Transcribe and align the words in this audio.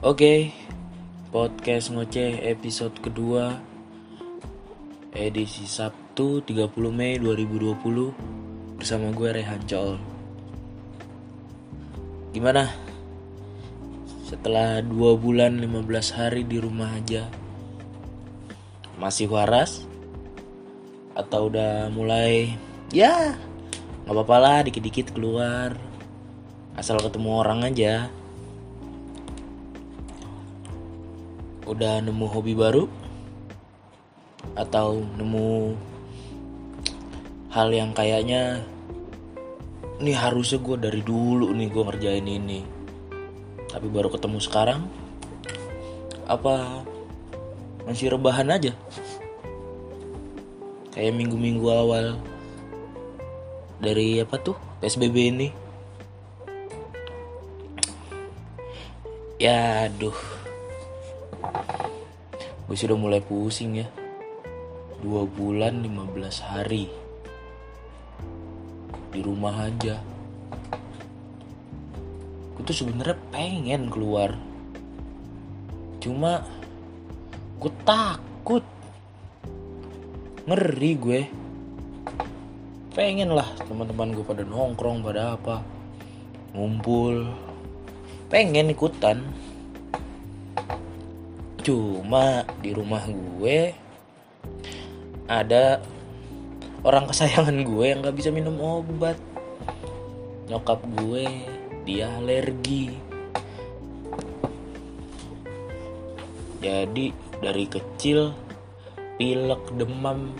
Oke, 0.00 0.48
podcast 1.28 1.92
ngoceh 1.92 2.40
episode 2.48 2.96
kedua 3.04 3.60
edisi 5.12 5.68
Sabtu 5.68 6.40
30 6.40 6.72
Mei 6.88 7.20
2020 7.20 8.80
bersama 8.80 9.12
gue 9.12 9.28
Rehan 9.28 9.60
Col. 9.68 10.00
Gimana? 12.32 12.72
Setelah 14.24 14.80
2 14.80 15.20
bulan 15.20 15.60
15 15.60 16.16
hari 16.16 16.48
di 16.48 16.56
rumah 16.56 16.96
aja 16.96 17.28
Masih 18.96 19.28
waras? 19.28 19.84
Atau 21.12 21.52
udah 21.52 21.92
mulai 21.92 22.56
ya 22.88 23.36
nggak 24.08 24.16
apa-apa 24.16 24.36
lah 24.40 24.58
dikit-dikit 24.64 25.12
keluar 25.12 25.76
asal 26.72 26.96
ketemu 27.04 27.36
orang 27.36 27.68
aja 27.68 28.08
udah 31.70 32.02
nemu 32.02 32.26
hobi 32.26 32.58
baru 32.58 32.90
atau 34.58 34.98
nemu 34.98 35.78
hal 37.54 37.70
yang 37.70 37.94
kayaknya 37.94 38.66
ini 40.02 40.10
harusnya 40.10 40.58
gue 40.58 40.76
dari 40.82 41.02
dulu 41.06 41.54
nih 41.54 41.68
gue 41.70 41.82
ngerjain 41.86 42.26
ini. 42.26 42.60
Tapi 43.70 43.86
baru 43.86 44.10
ketemu 44.10 44.42
sekarang 44.42 44.90
apa 46.26 46.82
masih 47.86 48.18
rebahan 48.18 48.50
aja? 48.50 48.74
Kayak 50.90 51.14
minggu-minggu 51.22 51.66
awal 51.70 52.18
dari 53.78 54.18
apa 54.18 54.42
tuh 54.42 54.58
PSBB 54.82 55.16
ini. 55.30 55.48
Ya 59.38 59.86
aduh 59.86 60.39
gue 62.70 62.78
sudah 62.78 62.94
mulai 62.94 63.18
pusing 63.18 63.82
ya. 63.82 63.90
Dua 65.02 65.26
bulan 65.26 65.82
15 65.82 66.38
hari. 66.38 66.86
Di 69.10 69.18
rumah 69.26 69.66
aja. 69.66 69.98
Gue 72.54 72.62
tuh 72.62 72.86
sebenarnya 72.86 73.18
pengen 73.34 73.90
keluar. 73.90 74.38
Cuma 75.98 76.46
gue 77.58 77.74
takut. 77.82 78.62
Ngeri 80.46 80.92
gue. 80.94 81.20
Pengen 82.94 83.34
lah 83.34 83.50
teman-teman 83.66 84.14
gue 84.14 84.22
pada 84.22 84.46
nongkrong 84.46 85.02
pada 85.02 85.34
apa. 85.34 85.66
Ngumpul. 86.54 87.34
Pengen 88.30 88.70
ikutan 88.70 89.49
Cuma 91.60 92.48
di 92.64 92.72
rumah 92.72 93.04
gue 93.04 93.76
ada 95.28 95.84
orang 96.80 97.04
kesayangan 97.12 97.60
gue 97.60 97.84
yang 97.84 98.00
gak 98.00 98.16
bisa 98.16 98.32
minum 98.32 98.56
obat. 98.60 99.20
Nyokap 100.48 100.80
gue 101.04 101.24
dia 101.84 102.08
alergi. 102.16 102.96
Jadi 106.60 107.12
dari 107.40 107.64
kecil 107.68 108.36
pilek 109.16 109.72
demam 109.76 110.32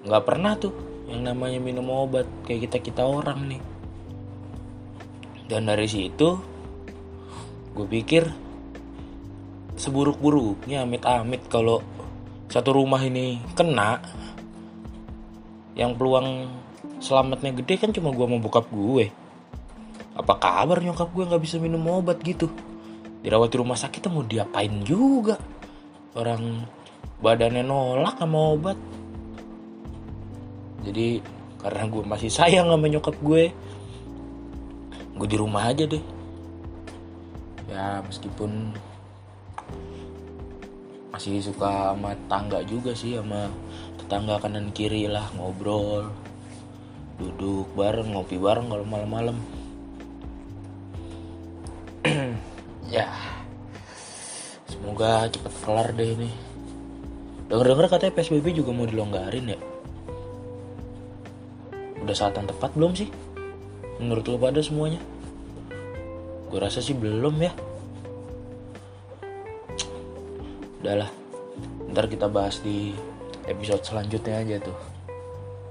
nggak 0.00 0.24
pernah 0.24 0.56
tuh 0.56 0.72
yang 1.04 1.20
namanya 1.24 1.60
minum 1.60 1.84
obat 1.92 2.24
kayak 2.48 2.68
kita 2.68 2.78
kita 2.80 3.02
orang 3.04 3.44
nih. 3.48 3.62
Dan 5.50 5.68
dari 5.68 5.84
situ 5.90 6.40
gue 7.76 7.86
pikir 7.86 8.49
seburuk-buruknya 9.80 10.84
amit-amit 10.84 11.48
kalau 11.48 11.80
satu 12.52 12.76
rumah 12.76 13.00
ini 13.00 13.40
kena 13.56 13.96
yang 15.72 15.96
peluang 15.96 16.52
selamatnya 17.00 17.56
gede 17.56 17.80
kan 17.80 17.90
cuma 17.96 18.12
gue 18.12 18.26
mau 18.28 18.36
bokap 18.36 18.68
gue. 18.68 19.08
Apa 20.12 20.36
kabar 20.36 20.84
nyokap 20.84 21.08
gue 21.16 21.24
nggak 21.24 21.40
bisa 21.40 21.56
minum 21.56 21.80
obat 21.88 22.20
gitu? 22.20 22.52
Dirawat 23.24 23.48
di 23.48 23.56
rumah 23.56 23.78
sakit 23.80 24.12
mau 24.12 24.20
diapain 24.20 24.84
juga? 24.84 25.40
Orang 26.12 26.68
badannya 27.24 27.64
nolak 27.64 28.20
sama 28.20 28.38
obat. 28.52 28.76
Jadi 30.84 31.24
karena 31.56 31.88
gue 31.88 32.02
masih 32.04 32.28
sayang 32.28 32.68
sama 32.68 32.84
nyokap 32.88 33.16
gue 33.24 33.52
gue 35.16 35.28
di 35.28 35.36
rumah 35.40 35.72
aja 35.72 35.88
deh. 35.88 36.04
Ya 37.72 38.04
meskipun 38.04 38.76
masih 41.10 41.42
suka 41.42 41.94
sama 41.94 42.14
tangga 42.30 42.62
juga 42.62 42.94
sih 42.94 43.18
sama 43.18 43.50
tetangga 43.98 44.38
kanan 44.38 44.70
kiri 44.70 45.10
lah 45.10 45.26
ngobrol 45.34 46.06
duduk 47.20 47.68
bareng 47.76 48.16
ngopi 48.16 48.40
bareng 48.40 48.72
kalau 48.72 48.86
malam-malam. 48.88 49.36
Ya 52.90 53.06
semoga 54.66 55.30
cepat 55.30 55.54
kelar 55.62 55.88
deh 55.94 56.10
ini. 56.10 56.26
Denger-denger 57.46 57.86
katanya 57.86 58.18
PSBB 58.18 58.50
juga 58.50 58.74
mau 58.74 58.82
dilonggarin 58.82 59.54
ya? 59.54 59.58
Udah 62.02 62.16
saat 62.18 62.34
yang 62.34 62.50
tepat 62.50 62.74
belum 62.74 62.98
sih? 62.98 63.06
Menurut 64.02 64.26
lo 64.26 64.42
pada 64.42 64.58
semuanya? 64.58 64.98
Gue 66.50 66.58
rasa 66.58 66.82
sih 66.82 66.98
belum 66.98 67.38
ya 67.38 67.54
udahlah 70.80 71.12
ntar 71.92 72.08
kita 72.08 72.30
bahas 72.32 72.62
di 72.64 72.96
episode 73.44 73.84
selanjutnya 73.84 74.40
aja 74.40 74.56
tuh. 74.64 74.78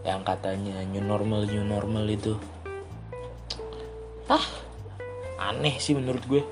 Yang 0.06 0.22
katanya 0.26 0.78
new 0.90 1.04
normal 1.04 1.50
new 1.50 1.66
normal 1.66 2.06
itu. 2.06 2.38
Ah 4.30 4.46
aneh 5.40 5.82
sih 5.82 5.98
menurut 5.98 6.22
gue. 6.30 6.44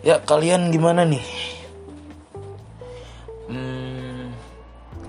Ya 0.00 0.22
kalian 0.22 0.70
gimana 0.70 1.04
nih? 1.04 1.26
Hmm, 3.50 4.32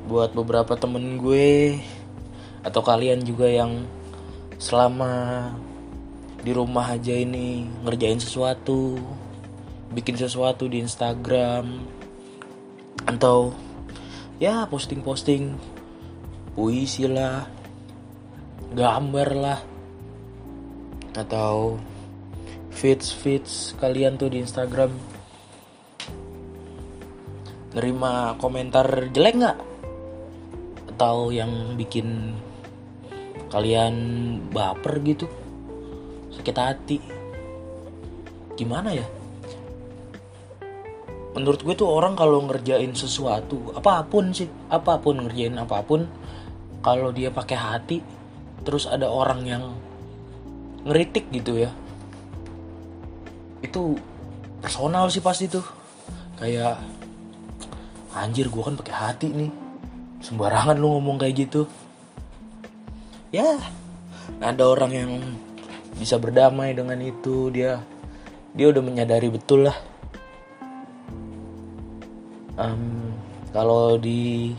buat 0.09 0.33
beberapa 0.33 0.73
temen 0.75 1.21
gue 1.21 1.79
atau 2.65 2.81
kalian 2.83 3.23
juga 3.23 3.47
yang 3.47 3.87
selama 4.59 5.47
di 6.43 6.51
rumah 6.51 6.91
aja 6.91 7.15
ini 7.15 7.67
ngerjain 7.83 8.19
sesuatu 8.19 8.99
bikin 9.91 10.15
sesuatu 10.15 10.67
di 10.67 10.83
Instagram 10.83 11.98
atau 13.07 13.53
ya 14.39 14.63
posting-posting 14.67 15.55
puisi 16.55 17.07
lah 17.07 17.43
gambar 18.75 19.29
lah 19.35 19.59
atau 21.15 21.75
feeds 22.71 23.11
feeds 23.11 23.75
kalian 23.77 24.15
tuh 24.15 24.31
di 24.31 24.39
Instagram. 24.39 24.91
Nerima 27.75 28.33
komentar 28.41 29.13
jelek 29.13 29.35
nggak? 29.35 29.57
Atau 30.95 31.29
yang 31.35 31.75
bikin 31.77 32.33
kalian 33.51 33.95
baper 34.49 34.99
gitu? 35.05 35.27
Sakit 36.33 36.55
hati? 36.55 36.97
Gimana 38.55 38.91
ya 38.95 39.18
menurut 41.37 41.61
gue 41.61 41.75
tuh 41.77 41.89
orang 41.89 42.17
kalau 42.17 42.41
ngerjain 42.45 42.93
sesuatu 42.97 43.75
apa 43.77 44.01
pun 44.07 44.33
sih 44.33 44.49
apa 44.73 44.97
pun 44.97 45.21
ngerjain 45.21 45.55
apa 45.61 45.85
pun 45.85 46.09
kalau 46.81 47.13
dia 47.13 47.29
pakai 47.29 47.57
hati 47.57 47.97
terus 48.65 48.89
ada 48.89 49.07
orang 49.07 49.45
yang 49.45 49.63
ngeritik 50.87 51.29
gitu 51.29 51.59
ya 51.59 51.69
itu 53.59 53.99
personal 54.59 55.07
sih 55.11 55.23
pasti 55.23 55.51
tuh. 55.51 55.63
Kayak 56.39 56.79
anjir 58.15 58.47
gue 58.47 58.63
kan 58.63 58.79
pakai 58.79 58.95
hati 58.95 59.27
nih 59.31 59.51
sembarangan 60.23 60.75
lu 60.79 60.95
ngomong 60.99 61.19
kayak 61.19 61.35
gitu. 61.47 61.67
Ya 63.29 63.59
ada 64.39 64.63
orang 64.65 64.91
yang 64.95 65.11
bisa 65.99 66.15
berdamai 66.15 66.71
dengan 66.71 66.97
itu 67.03 67.51
dia 67.51 67.83
dia 68.55 68.71
udah 68.71 68.81
menyadari 68.81 69.27
betul 69.27 69.67
lah 69.67 69.75
um, 72.59 73.15
kalau 73.55 73.95
di 73.95 74.51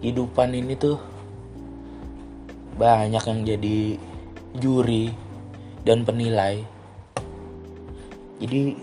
kehidupan 0.00 0.56
ini 0.56 0.74
tuh 0.74 0.96
banyak 2.74 3.22
yang 3.22 3.40
jadi 3.44 3.78
juri 4.58 5.12
dan 5.84 6.02
penilai. 6.02 6.64
Jadi 8.42 8.74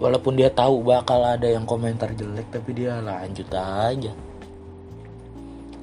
walaupun 0.00 0.34
dia 0.34 0.50
tahu 0.50 0.82
bakal 0.82 1.22
ada 1.22 1.46
yang 1.46 1.62
komentar 1.62 2.10
jelek 2.16 2.50
tapi 2.50 2.70
dia 2.74 2.98
lanjut 2.98 3.48
aja. 3.54 4.12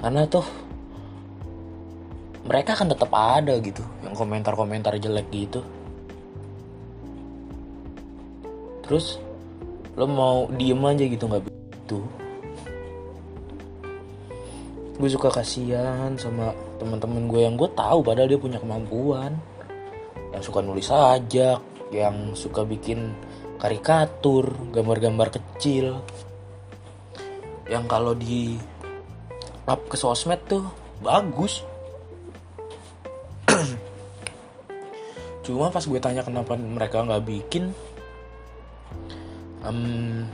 Karena 0.02 0.26
tuh 0.26 0.44
mereka 2.42 2.74
kan 2.74 2.90
tetap 2.90 3.08
ada 3.14 3.54
gitu 3.62 3.80
yang 4.04 4.12
komentar-komentar 4.12 4.98
jelek 4.98 5.30
gitu. 5.30 5.62
Terus 8.82 9.16
lo 9.92 10.08
mau 10.08 10.48
diem 10.48 10.80
aja 10.88 11.04
gitu 11.04 11.24
nggak 11.28 11.44
begitu. 11.44 12.00
Gue 14.96 15.08
suka 15.10 15.28
kasihan 15.28 16.14
sama 16.16 16.54
teman-teman 16.80 17.28
gue 17.28 17.40
yang 17.44 17.56
gue 17.58 17.68
tahu 17.76 18.00
padahal 18.00 18.28
dia 18.28 18.40
punya 18.40 18.56
kemampuan. 18.62 19.36
Yang 20.32 20.42
suka 20.48 20.64
nulis 20.64 20.88
sajak 20.88 21.60
yang 21.92 22.32
suka 22.32 22.64
bikin 22.64 23.12
karikatur 23.60 24.48
gambar-gambar 24.72 25.28
kecil. 25.36 26.00
Yang 27.68 27.84
kalau 27.84 28.16
di 28.16 28.56
up 29.68 29.84
ke 29.92 29.96
sosmed 30.00 30.40
tuh 30.48 30.64
bagus. 31.04 31.60
Cuma 35.44 35.68
pas 35.68 35.84
gue 35.84 36.00
tanya 36.00 36.24
kenapa 36.24 36.56
mereka 36.56 37.04
nggak 37.04 37.24
bikin 37.28 37.76
um, 39.66 40.26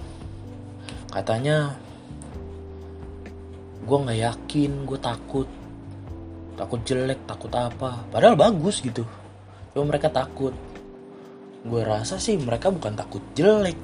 katanya 1.13 1.77
gue 3.85 3.97
nggak 3.97 4.21
yakin 4.21 4.73
gue 4.85 4.99
takut. 5.01 5.49
Takut 6.59 6.81
jelek 6.85 7.23
takut 7.25 7.53
apa. 7.55 8.05
Padahal 8.11 8.35
bagus 8.35 8.83
gitu. 8.83 9.07
Cuma 9.73 9.95
mereka 9.95 10.11
takut. 10.11 10.53
Gue 11.65 11.83
rasa 11.85 12.21
sih 12.21 12.37
mereka 12.37 12.69
bukan 12.69 12.93
takut 12.99 13.23
jelek. 13.33 13.79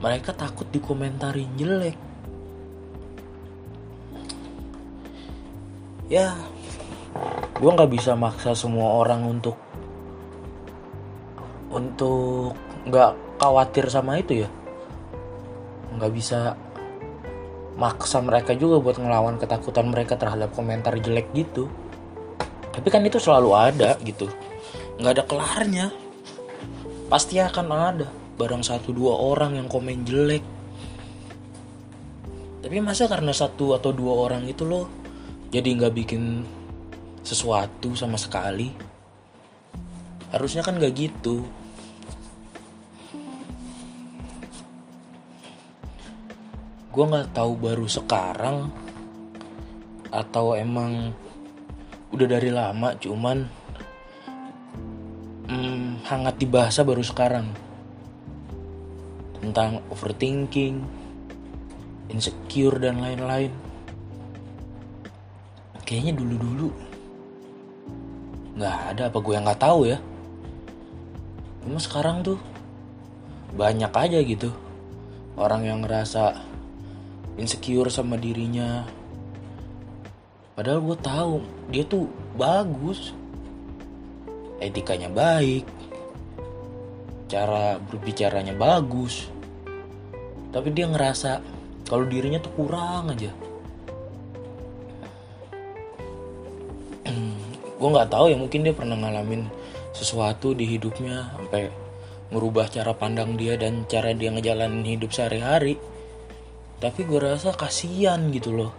Mereka 0.00 0.32
takut 0.32 0.64
dikomentarin 0.72 1.50
jelek. 1.60 1.96
Ya 6.10 6.34
gue 7.60 7.70
nggak 7.70 7.92
bisa 7.92 8.16
maksa 8.16 8.56
semua 8.56 9.04
orang 9.04 9.20
untuk 9.28 9.54
untuk 11.70 12.56
nggak 12.88 13.29
khawatir 13.40 13.88
sama 13.88 14.20
itu 14.20 14.44
ya. 14.44 14.48
Nggak 15.96 16.12
bisa 16.12 16.54
maksa 17.80 18.20
mereka 18.20 18.52
juga 18.52 18.76
buat 18.76 19.00
ngelawan 19.00 19.40
ketakutan 19.40 19.88
mereka 19.88 20.20
terhadap 20.20 20.52
komentar 20.52 20.92
jelek 21.00 21.32
gitu. 21.32 21.72
Tapi 22.70 22.88
kan 22.92 23.00
itu 23.00 23.16
selalu 23.16 23.56
ada 23.56 23.96
gitu. 24.04 24.28
Nggak 25.00 25.12
ada 25.16 25.24
kelarnya. 25.24 25.86
Pasti 27.08 27.40
akan 27.40 27.66
ada. 27.72 28.06
Barang 28.36 28.60
satu 28.60 28.92
dua 28.92 29.16
orang 29.16 29.56
yang 29.56 29.68
komen 29.72 30.04
jelek. 30.04 30.44
Tapi 32.60 32.76
masa 32.84 33.08
karena 33.08 33.32
satu 33.32 33.72
atau 33.72 33.88
dua 33.88 34.28
orang 34.28 34.44
itu 34.44 34.68
loh 34.68 34.84
jadi 35.48 35.80
nggak 35.80 35.94
bikin 35.96 36.44
sesuatu 37.24 37.96
sama 37.96 38.20
sekali? 38.20 38.68
Harusnya 40.28 40.60
kan 40.60 40.76
nggak 40.76 40.92
gitu 40.92 41.59
gue 46.90 47.04
nggak 47.06 47.30
tahu 47.30 47.52
baru 47.54 47.86
sekarang 47.86 48.66
atau 50.10 50.58
emang 50.58 51.14
udah 52.10 52.26
dari 52.26 52.50
lama 52.50 52.98
cuman 52.98 53.46
hmm, 55.46 56.02
hangat 56.02 56.34
dibahas 56.42 56.82
baru 56.82 57.06
sekarang 57.06 57.46
tentang 59.40 59.80
overthinking, 59.88 60.84
insecure 62.12 62.76
dan 62.76 63.00
lain-lain. 63.00 63.50
Kayaknya 65.86 66.12
dulu-dulu 66.18 66.68
nggak 68.60 68.78
ada 68.94 69.02
apa 69.08 69.18
gue 69.18 69.32
yang 69.34 69.46
nggak 69.48 69.62
tahu 69.62 69.80
ya. 69.88 69.98
Cuma 71.64 71.80
sekarang 71.80 72.20
tuh 72.20 72.38
banyak 73.56 73.90
aja 73.90 74.18
gitu 74.22 74.54
orang 75.34 75.66
yang 75.66 75.78
ngerasa 75.82 76.36
insecure 77.40 77.88
sama 77.88 78.20
dirinya. 78.20 78.84
Padahal 80.52 80.84
gue 80.84 80.98
tahu 81.00 81.40
dia 81.72 81.88
tuh 81.88 82.04
bagus. 82.36 83.16
Etikanya 84.60 85.08
baik. 85.08 85.64
Cara 87.32 87.80
berbicaranya 87.80 88.52
bagus. 88.52 89.32
Tapi 90.52 90.68
dia 90.76 90.84
ngerasa 90.84 91.40
kalau 91.88 92.04
dirinya 92.04 92.36
tuh 92.44 92.52
kurang 92.52 93.08
aja. 93.16 93.32
Gue 97.80 97.88
nggak 97.88 98.10
tahu 98.10 98.28
ya 98.28 98.36
mungkin 98.36 98.66
dia 98.66 98.74
pernah 98.74 98.98
ngalamin 98.98 99.46
sesuatu 99.94 100.52
di 100.58 100.66
hidupnya 100.66 101.30
sampai 101.38 101.70
merubah 102.34 102.66
cara 102.70 102.94
pandang 102.94 103.34
dia 103.38 103.54
dan 103.58 103.86
cara 103.86 104.10
dia 104.14 104.30
ngejalanin 104.30 104.86
hidup 104.86 105.10
sehari-hari 105.10 105.78
tapi 106.80 107.04
gue 107.04 107.20
rasa 107.20 107.52
kasihan 107.52 108.32
gitu 108.32 108.56
loh. 108.56 108.72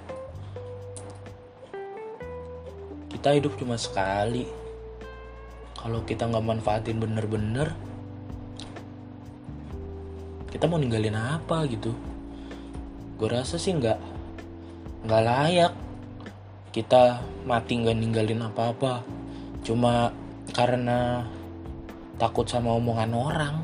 Kita 3.14 3.38
hidup 3.38 3.54
cuma 3.62 3.78
sekali. 3.78 4.50
Kalau 5.78 6.02
kita 6.02 6.26
nggak 6.26 6.46
manfaatin 6.46 6.98
bener-bener 6.98 7.74
kita 10.50 10.66
mau 10.66 10.82
ninggalin 10.82 11.14
apa 11.14 11.70
gitu? 11.70 11.94
Gue 13.22 13.30
rasa 13.30 13.62
sih 13.62 13.78
nggak 13.78 13.98
nggak 15.06 15.24
layak 15.26 15.74
kita 16.74 17.22
mati 17.46 17.86
nggak 17.86 17.98
ninggalin 18.02 18.50
apa-apa. 18.50 19.06
Cuma 19.62 20.10
karena 20.58 21.30
takut 22.18 22.50
sama 22.50 22.74
omongan 22.74 23.14
orang 23.14 23.56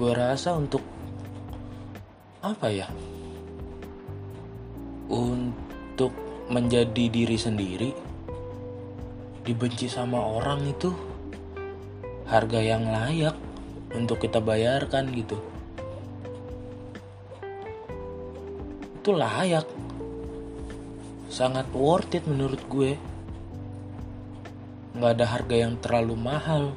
gue 0.00 0.16
rasa 0.16 0.56
untuk 0.56 0.80
apa 2.40 2.72
ya? 2.72 2.88
Untuk 5.12 6.16
menjadi 6.48 7.12
diri 7.12 7.36
sendiri 7.36 7.92
dibenci 9.44 9.92
sama 9.92 10.16
orang 10.24 10.64
itu 10.72 10.88
harga 12.32 12.64
yang 12.64 12.88
layak 12.88 13.36
untuk 13.92 14.24
kita 14.24 14.40
bayarkan 14.40 15.12
gitu. 15.12 15.36
Itu 19.04 19.12
layak. 19.12 19.68
Sangat 21.28 21.68
worth 21.76 22.16
it 22.16 22.24
menurut 22.24 22.64
gue. 22.72 22.96
Nggak 24.96 25.12
ada 25.12 25.26
harga 25.28 25.56
yang 25.60 25.76
terlalu 25.76 26.16
mahal 26.16 26.72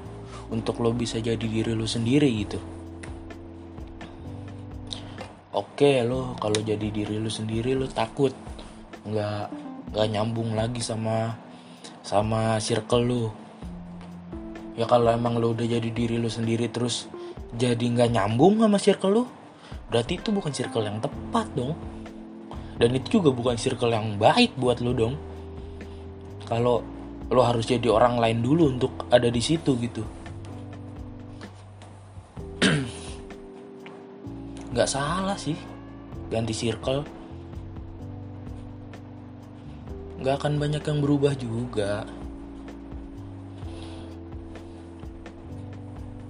untuk 0.51 0.83
lo 0.83 0.91
bisa 0.91 1.23
jadi 1.23 1.39
diri 1.39 1.71
lo 1.71 1.87
sendiri 1.87 2.27
gitu 2.43 2.72
oke 5.73 5.91
lo 6.05 6.37
kalau 6.37 6.61
jadi 6.61 6.87
diri 6.93 7.17
lo 7.17 7.33
sendiri 7.33 7.73
lo 7.73 7.89
takut 7.89 8.29
nggak 9.09 9.49
nggak 9.89 10.07
nyambung 10.13 10.53
lagi 10.53 10.85
sama 10.85 11.33
sama 12.05 12.61
circle 12.61 13.03
lo 13.03 13.23
ya 14.77 14.85
kalau 14.85 15.09
emang 15.09 15.41
lo 15.41 15.57
udah 15.57 15.65
jadi 15.65 15.89
diri 15.89 16.21
lo 16.21 16.29
sendiri 16.29 16.69
terus 16.69 17.09
jadi 17.57 17.81
nggak 17.81 18.13
nyambung 18.13 18.61
sama 18.61 18.77
circle 18.77 19.13
lo 19.17 19.25
berarti 19.93 20.17
itu 20.17 20.33
bukan 20.33 20.49
circle 20.49 20.89
yang 20.89 20.97
tepat 20.97 21.45
dong. 21.53 21.77
Dan 22.81 22.97
itu 22.97 23.21
juga 23.21 23.29
bukan 23.29 23.53
circle 23.53 23.93
yang 23.93 24.17
baik 24.17 24.57
buat 24.57 24.81
lo 24.81 24.89
dong. 24.97 25.13
Kalau 26.49 26.81
lo 27.29 27.41
harus 27.45 27.69
jadi 27.69 27.93
orang 27.93 28.17
lain 28.17 28.41
dulu 28.41 28.73
untuk 28.73 29.05
ada 29.13 29.29
di 29.29 29.37
situ 29.37 29.77
gitu 29.77 30.01
nggak 34.73 34.89
salah 34.89 35.37
sih. 35.37 35.53
Ganti 36.33 36.49
circle. 36.49 37.05
Nggak 40.17 40.35
akan 40.41 40.53
banyak 40.57 40.81
yang 40.81 40.99
berubah 40.99 41.33
juga. 41.37 42.09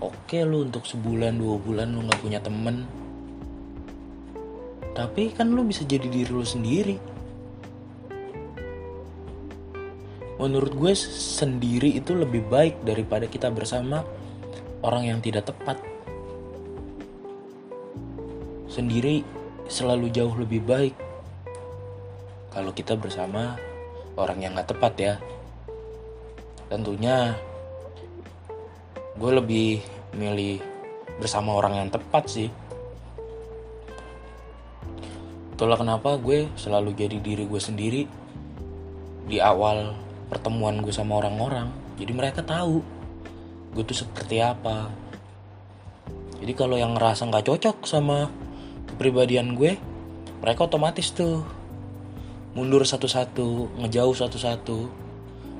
Oke 0.04 0.44
lu 0.44 0.68
untuk 0.68 0.84
sebulan 0.84 1.40
dua 1.40 1.56
bulan 1.56 1.96
lu 1.96 2.04
nggak 2.04 2.20
punya 2.20 2.44
temen. 2.44 2.84
Tapi 4.92 5.32
kan 5.32 5.48
lu 5.48 5.64
bisa 5.64 5.88
jadi 5.88 6.06
diri 6.12 6.28
lu 6.28 6.44
sendiri. 6.44 7.00
Menurut 10.36 10.76
gue 10.76 10.92
sendiri 11.40 11.96
itu 11.96 12.12
lebih 12.12 12.44
baik 12.52 12.84
daripada 12.84 13.32
kita 13.32 13.48
bersama 13.48 14.04
orang 14.84 15.16
yang 15.16 15.20
tidak 15.24 15.48
tepat 15.48 15.93
sendiri 18.74 19.22
selalu 19.70 20.10
jauh 20.10 20.34
lebih 20.34 20.66
baik 20.66 20.98
kalau 22.50 22.74
kita 22.74 22.98
bersama 22.98 23.54
orang 24.18 24.42
yang 24.42 24.58
gak 24.58 24.74
tepat 24.74 24.94
ya. 24.98 25.14
Tentunya 26.74 27.38
gue 29.14 29.32
lebih 29.34 29.78
milih 30.18 30.58
bersama 31.22 31.54
orang 31.54 31.86
yang 31.86 31.90
tepat 31.94 32.26
sih. 32.26 32.50
Itulah 35.54 35.78
kenapa 35.78 36.18
gue 36.18 36.50
selalu 36.58 36.98
jadi 36.98 37.22
diri 37.22 37.46
gue 37.46 37.62
sendiri 37.62 38.02
di 39.30 39.38
awal 39.38 39.94
pertemuan 40.34 40.82
gue 40.82 40.90
sama 40.90 41.22
orang-orang. 41.22 41.70
Jadi 42.02 42.10
mereka 42.10 42.42
tahu 42.42 42.82
gue 43.74 43.84
tuh 43.86 43.98
seperti 44.02 44.42
apa. 44.42 44.90
Jadi 46.42 46.54
kalau 46.58 46.74
yang 46.74 46.98
ngerasa 46.98 47.30
nggak 47.30 47.46
cocok 47.54 47.78
sama 47.86 48.43
kepribadian 48.94 49.58
gue 49.58 49.76
mereka 50.44 50.70
otomatis 50.70 51.10
tuh 51.10 51.42
mundur 52.54 52.86
satu-satu 52.86 53.80
ngejauh 53.82 54.14
satu-satu. 54.14 55.02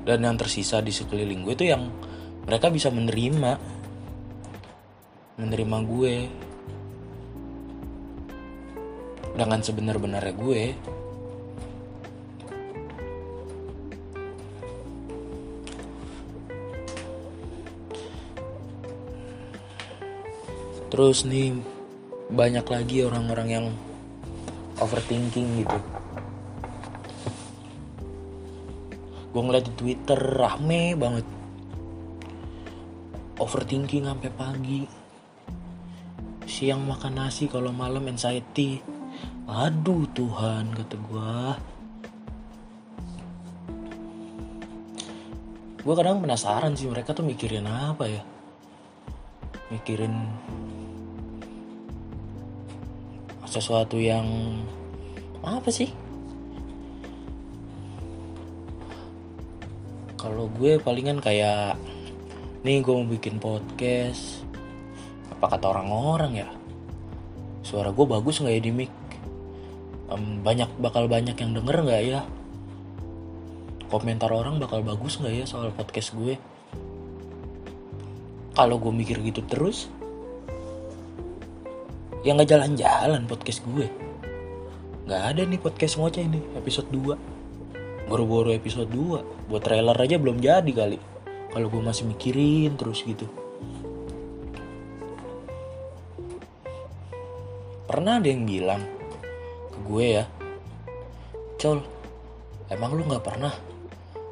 Dan 0.04 0.20
yang 0.20 0.36
tersisa 0.36 0.84
di 0.84 0.92
sekeliling 0.92 1.40
gue 1.42 1.56
tuh 1.56 1.68
yang 1.72 1.88
mereka 2.44 2.68
bisa 2.68 2.92
menerima 2.92 3.56
menerima 5.40 5.78
gue. 5.88 6.14
Dengan 9.34 9.58
sebenar-benarnya 9.64 10.34
gue 10.36 10.62
terus 20.94 21.26
nih 21.26 21.73
banyak 22.32 22.64
lagi 22.64 23.04
orang-orang 23.04 23.48
yang 23.48 23.66
overthinking 24.80 25.64
gitu. 25.64 25.78
Gue 29.34 29.42
ngeliat 29.42 29.66
di 29.66 29.74
twitter 29.74 30.16
rame 30.16 30.94
banget. 30.94 31.26
Overthinking 33.36 34.06
sampai 34.06 34.30
pagi. 34.30 34.80
Siang 36.46 36.86
makan 36.86 37.18
nasi 37.18 37.50
kalau 37.50 37.74
malam 37.74 38.06
anxiety. 38.06 38.78
Aduh 39.44 40.08
Tuhan 40.14 40.72
kata 40.72 40.96
gue 40.96 41.36
gue 45.84 45.92
kadang 45.92 46.24
penasaran 46.24 46.72
sih 46.72 46.88
mereka 46.88 47.12
tuh 47.12 47.28
mikirin 47.28 47.68
apa 47.68 48.08
ya? 48.08 48.24
Mikirin 49.68 50.16
sesuatu 53.54 54.02
yang 54.02 54.26
apa 55.46 55.70
sih? 55.70 55.94
Kalau 60.18 60.50
gue 60.50 60.82
palingan 60.82 61.22
kayak 61.22 61.78
nih 62.66 62.82
gue 62.82 62.94
mau 62.96 63.06
bikin 63.06 63.38
podcast. 63.38 64.42
Apa 65.30 65.54
kata 65.54 65.70
orang-orang 65.70 66.32
ya? 66.42 66.48
Suara 67.62 67.94
gue 67.94 68.06
bagus 68.08 68.42
nggak 68.42 68.54
ya 68.58 68.62
di 68.64 68.72
mic? 68.74 68.92
Um, 70.10 70.42
banyak 70.42 70.68
bakal 70.82 71.06
banyak 71.06 71.36
yang 71.38 71.54
denger 71.54 71.76
nggak 71.86 72.02
ya? 72.02 72.20
Komentar 73.86 74.32
orang 74.34 74.58
bakal 74.58 74.82
bagus 74.82 75.22
nggak 75.22 75.34
ya 75.34 75.44
soal 75.46 75.70
podcast 75.70 76.16
gue? 76.18 76.34
Kalau 78.56 78.80
gue 78.82 78.90
mikir 78.90 79.22
gitu 79.22 79.44
terus 79.46 79.86
ya 82.24 82.32
nggak 82.32 82.48
jalan-jalan 82.48 83.28
podcast 83.28 83.60
gue. 83.68 83.84
Nggak 85.04 85.22
ada 85.28 85.42
nih 85.44 85.60
podcast 85.60 86.00
ngoceh 86.00 86.24
ini 86.24 86.40
episode 86.56 86.88
2 86.88 88.08
baru-baru 88.08 88.56
episode 88.56 88.88
2 88.88 89.48
buat 89.52 89.60
trailer 89.60 89.92
aja 89.92 90.16
belum 90.16 90.40
jadi 90.40 90.72
kali. 90.72 90.96
Kalau 91.52 91.68
gue 91.68 91.82
masih 91.84 92.08
mikirin 92.08 92.80
terus 92.80 93.04
gitu. 93.04 93.28
Pernah 97.84 98.16
ada 98.16 98.28
yang 98.32 98.48
bilang 98.48 98.80
ke 99.68 99.78
gue 99.84 100.06
ya 100.16 100.24
col 101.60 101.84
emang 102.72 102.96
lu 102.96 103.04
nggak 103.04 103.20
pernah 103.20 103.52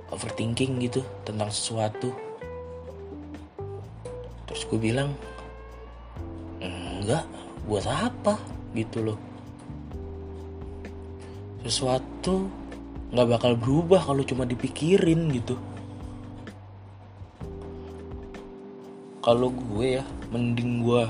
overthinking 0.08 0.80
gitu 0.80 1.04
tentang 1.28 1.52
sesuatu? 1.52 2.08
Terus 4.48 4.62
gue 4.64 4.80
bilang 4.80 5.12
enggak 6.64 7.28
buat 7.66 7.86
apa 7.86 8.38
gitu 8.74 9.12
loh. 9.12 9.18
Sesuatu 11.62 12.50
nggak 13.12 13.28
bakal 13.28 13.52
berubah 13.54 14.02
kalau 14.02 14.24
cuma 14.26 14.48
dipikirin 14.48 15.30
gitu. 15.30 15.54
Kalau 19.22 19.54
gue 19.54 20.02
ya 20.02 20.04
mending 20.34 20.82
gue 20.82 21.02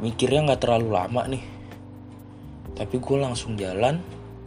mikirnya 0.00 0.52
nggak 0.52 0.62
terlalu 0.64 0.88
lama 0.92 1.22
nih. 1.28 1.44
Tapi 2.72 2.96
gue 2.96 3.16
langsung 3.20 3.56
jalan. 3.60 4.00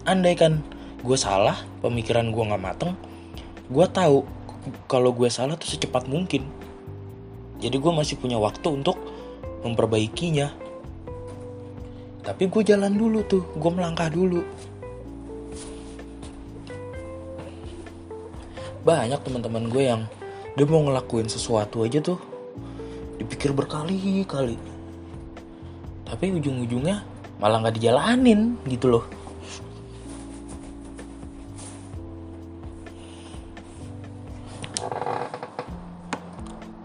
Andai 0.09 0.33
kan 0.33 0.65
gue 1.05 1.17
salah 1.19 1.55
pemikiran 1.85 2.33
gue 2.33 2.43
nggak 2.43 2.63
mateng 2.63 2.91
gue 3.69 3.85
tahu 3.85 4.25
kalau 4.89 5.13
gue 5.13 5.29
salah 5.29 5.53
tuh 5.53 5.69
secepat 5.69 6.09
mungkin. 6.09 6.41
Jadi 7.61 7.77
gue 7.77 7.91
masih 7.93 8.17
punya 8.17 8.41
waktu 8.41 8.65
untuk 8.73 8.97
memperbaikinya 9.61 10.49
tapi 12.29 12.45
gue 12.45 12.61
jalan 12.61 12.93
dulu 12.93 13.25
tuh 13.25 13.41
gue 13.57 13.71
melangkah 13.73 14.05
dulu. 14.05 14.45
Banyak 18.85 19.17
teman-teman 19.25 19.65
gue 19.65 19.83
yang 19.89 20.05
dia 20.53 20.69
mau 20.69 20.85
ngelakuin 20.85 21.25
sesuatu 21.25 21.81
aja 21.81 21.97
tuh. 21.97 22.21
Dipikir 23.17 23.49
berkali-kali. 23.49 24.61
Tapi 26.05 26.25
ujung-ujungnya 26.37 27.01
malah 27.41 27.65
nggak 27.65 27.81
dijalanin 27.81 28.61
gitu 28.69 28.93
loh. 28.93 29.05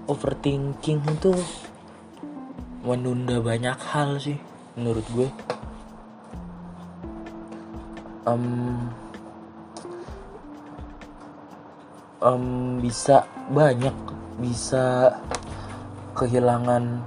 Overthinking 0.08 1.04
itu 1.04 1.36
menunda 2.80 3.44
banyak 3.44 3.76
hal 3.92 4.16
sih 4.16 4.53
menurut 4.74 5.06
gue. 5.14 5.28
Um, 8.24 8.90
um, 12.24 12.44
bisa 12.80 13.28
banyak 13.52 13.92
bisa 14.40 15.12
kehilangan 16.16 17.04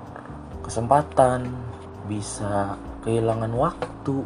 kesempatan 0.62 1.48
bisa 2.08 2.76
kehilangan 3.04 3.52
waktu. 3.56 4.24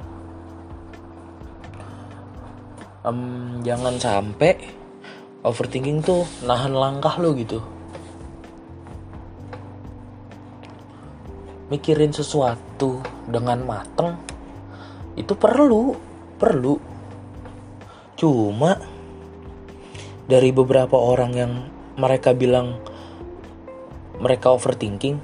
Um, 3.01 3.65
jangan 3.65 3.97
sampai 3.97 4.61
overthinking 5.41 6.05
tuh 6.05 6.21
nahan 6.45 6.77
langkah 6.77 7.17
lo 7.17 7.33
gitu 7.33 7.80
mikirin 11.71 12.11
sesuatu 12.11 12.99
dengan 13.23 13.63
mateng 13.63 14.19
itu 15.15 15.31
perlu 15.39 15.95
perlu. 16.35 16.75
Cuma 18.19 18.75
dari 20.27 20.51
beberapa 20.51 20.99
orang 20.99 21.31
yang 21.31 21.53
mereka 21.95 22.35
bilang 22.35 22.75
mereka 24.19 24.51
overthinking 24.51 25.17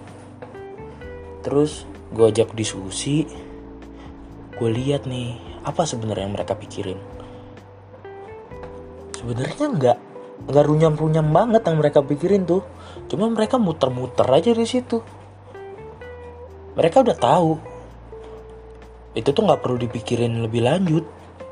terus 1.43 1.83
gue 2.15 2.27
ajak 2.27 2.55
diskusi 2.57 3.27
gue 4.57 4.69
lihat 4.73 5.05
nih 5.05 5.37
apa 5.67 5.83
sebenarnya 5.83 6.25
yang 6.31 6.33
mereka 6.33 6.55
pikirin? 6.55 6.97
Sebenarnya 9.19 9.67
nggak 9.67 9.97
nggak 10.47 10.65
runyam 10.65 10.95
runyam 10.95 11.27
banget 11.29 11.61
yang 11.67 11.77
mereka 11.77 11.99
pikirin 12.01 12.47
tuh. 12.47 12.63
Cuma 13.11 13.27
mereka 13.27 13.59
muter-muter 13.59 14.25
aja 14.25 14.55
di 14.55 14.65
situ 14.65 15.03
mereka 16.77 17.01
udah 17.01 17.17
tahu. 17.17 17.57
Itu 19.17 19.33
tuh 19.33 19.49
nggak 19.49 19.65
perlu 19.65 19.81
dipikirin 19.81 20.45
lebih 20.45 20.61
lanjut. 20.61 21.01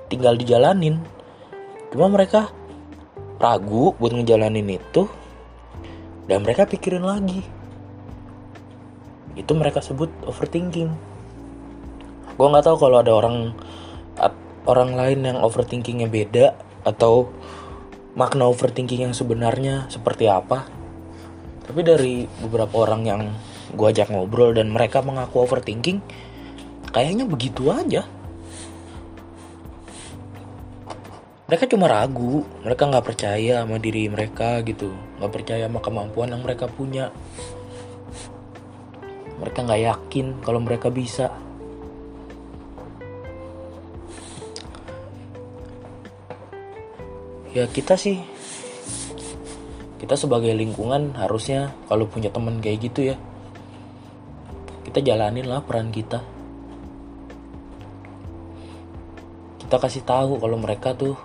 Tinggal 0.06 0.38
dijalanin. 0.38 1.02
Cuma 1.90 2.14
mereka 2.14 2.54
ragu 3.42 3.98
buat 3.98 4.14
ngejalanin 4.14 4.78
itu. 4.78 5.10
Dan 6.30 6.46
mereka 6.46 6.70
pikirin 6.70 7.02
lagi. 7.02 7.42
Itu 9.34 9.58
mereka 9.58 9.82
sebut 9.82 10.14
overthinking. 10.30 10.94
Gue 12.38 12.48
nggak 12.48 12.70
tahu 12.70 12.78
kalau 12.86 13.02
ada 13.02 13.10
orang 13.10 13.58
orang 14.66 14.98
lain 14.98 15.20
yang 15.26 15.38
overthinkingnya 15.42 16.10
beda 16.10 16.58
atau 16.86 17.30
makna 18.14 18.46
overthinking 18.46 19.10
yang 19.10 19.16
sebenarnya 19.18 19.90
seperti 19.90 20.30
apa. 20.30 20.70
Tapi 21.66 21.82
dari 21.82 22.30
beberapa 22.46 22.86
orang 22.86 23.02
yang 23.06 23.22
gue 23.76 23.88
ajak 23.92 24.10
ngobrol 24.10 24.56
dan 24.56 24.72
mereka 24.72 25.04
mengaku 25.04 25.44
overthinking 25.44 26.00
kayaknya 26.96 27.28
begitu 27.28 27.68
aja. 27.70 28.08
Mereka 31.46 31.70
cuma 31.70 31.86
ragu 31.86 32.42
mereka 32.64 32.90
nggak 32.90 33.06
percaya 33.06 33.62
sama 33.62 33.78
diri 33.78 34.10
mereka 34.10 34.64
gitu 34.66 34.90
nggak 35.22 35.30
percaya 35.30 35.68
sama 35.68 35.84
kemampuan 35.84 36.32
yang 36.32 36.42
mereka 36.42 36.66
punya. 36.72 37.12
Mereka 39.38 39.68
nggak 39.68 39.84
yakin 39.84 40.26
kalau 40.42 40.64
mereka 40.64 40.88
bisa. 40.90 41.30
Ya 47.52 47.68
kita 47.72 47.96
sih 48.00 48.20
kita 50.02 50.20
sebagai 50.20 50.52
lingkungan 50.52 51.16
harusnya 51.16 51.72
kalau 51.88 52.06
punya 52.06 52.28
temen 52.30 52.60
kayak 52.60 52.90
gitu 52.90 53.14
ya 53.14 53.16
kita 54.86 55.02
jalanin 55.02 55.50
lah 55.50 55.66
peran 55.66 55.90
kita. 55.90 56.22
Kita 59.58 59.82
kasih 59.82 60.06
tahu 60.06 60.38
kalau 60.38 60.62
mereka 60.62 60.94
tuh 60.94 61.18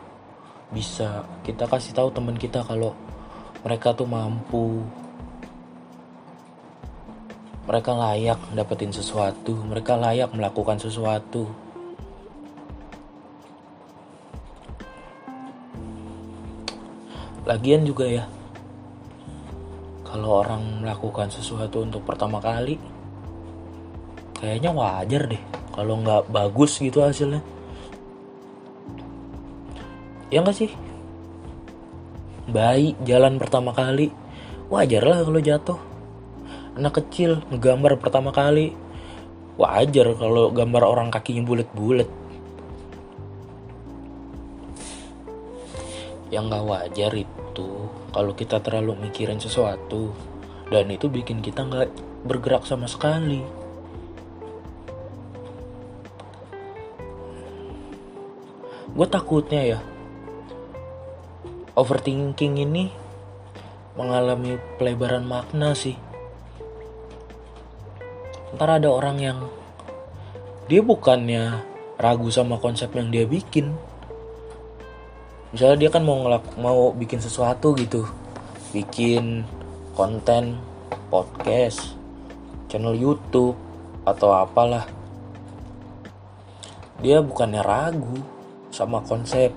bisa. 0.73 1.29
Kita 1.45 1.69
kasih 1.69 1.93
tahu 1.93 2.09
teman 2.09 2.41
kita 2.41 2.65
kalau 2.65 2.97
mereka 3.61 3.93
tuh 3.93 4.09
mampu. 4.09 4.81
Mereka 7.69 7.93
layak 7.93 8.41
dapetin 8.57 8.91
sesuatu. 8.97 9.53
Mereka 9.69 10.01
layak 10.01 10.33
melakukan 10.33 10.81
sesuatu. 10.81 11.45
Lagian 17.45 17.85
juga 17.85 18.09
ya 18.09 18.25
kalau 20.11 20.43
orang 20.43 20.83
melakukan 20.83 21.31
sesuatu 21.31 21.87
untuk 21.87 22.03
pertama 22.03 22.43
kali 22.43 23.00
kayaknya 24.41 24.73
wajar 24.73 25.23
deh 25.29 25.43
kalau 25.77 26.01
nggak 26.01 26.33
bagus 26.33 26.81
gitu 26.81 27.05
hasilnya. 27.05 27.45
Ya 30.33 30.41
nggak 30.43 30.57
sih? 30.57 30.71
Bayi 32.51 32.97
jalan 33.07 33.39
pertama 33.39 33.71
kali. 33.77 34.11
Wajar 34.71 35.03
lah 35.03 35.23
kalau 35.23 35.41
jatuh. 35.43 35.79
Anak 36.75 37.03
kecil 37.03 37.43
ngegambar 37.53 37.99
pertama 38.01 38.35
kali. 38.35 38.75
Wajar 39.61 40.17
kalau 40.17 40.51
gambar 40.51 40.83
orang 40.87 41.09
kakinya 41.13 41.45
bulat-bulat. 41.47 42.09
Yang 46.31 46.45
nggak 46.47 46.67
wajar 46.67 47.13
itu 47.15 47.69
kalau 48.15 48.33
kita 48.35 48.63
terlalu 48.63 48.99
mikirin 49.11 49.43
sesuatu. 49.43 50.15
Dan 50.71 50.87
itu 50.95 51.11
bikin 51.11 51.43
kita 51.43 51.67
nggak 51.67 51.91
bergerak 52.23 52.63
sama 52.63 52.87
sekali 52.87 53.60
gue 59.01 59.09
takutnya 59.09 59.65
ya 59.65 59.81
overthinking 61.73 62.61
ini 62.61 62.93
mengalami 63.97 64.61
pelebaran 64.77 65.25
makna 65.25 65.73
sih. 65.73 65.97
Ntar 68.53 68.77
ada 68.77 68.93
orang 68.93 69.17
yang 69.17 69.39
dia 70.69 70.85
bukannya 70.85 71.65
ragu 71.97 72.29
sama 72.29 72.61
konsep 72.61 72.93
yang 72.93 73.09
dia 73.09 73.25
bikin. 73.25 73.73
Misalnya 75.57 75.89
dia 75.89 75.91
kan 75.97 76.05
mau 76.05 76.21
ngelak 76.21 76.45
mau 76.61 76.93
bikin 76.93 77.25
sesuatu 77.25 77.73
gitu. 77.81 78.05
Bikin 78.77 79.49
konten 79.97 80.61
podcast 81.09 81.97
channel 82.69 82.93
YouTube 82.93 83.57
atau 84.05 84.37
apalah. 84.37 84.85
Dia 87.01 87.25
bukannya 87.25 87.65
ragu 87.65 88.40
sama 88.81 89.05
konsep 89.05 89.53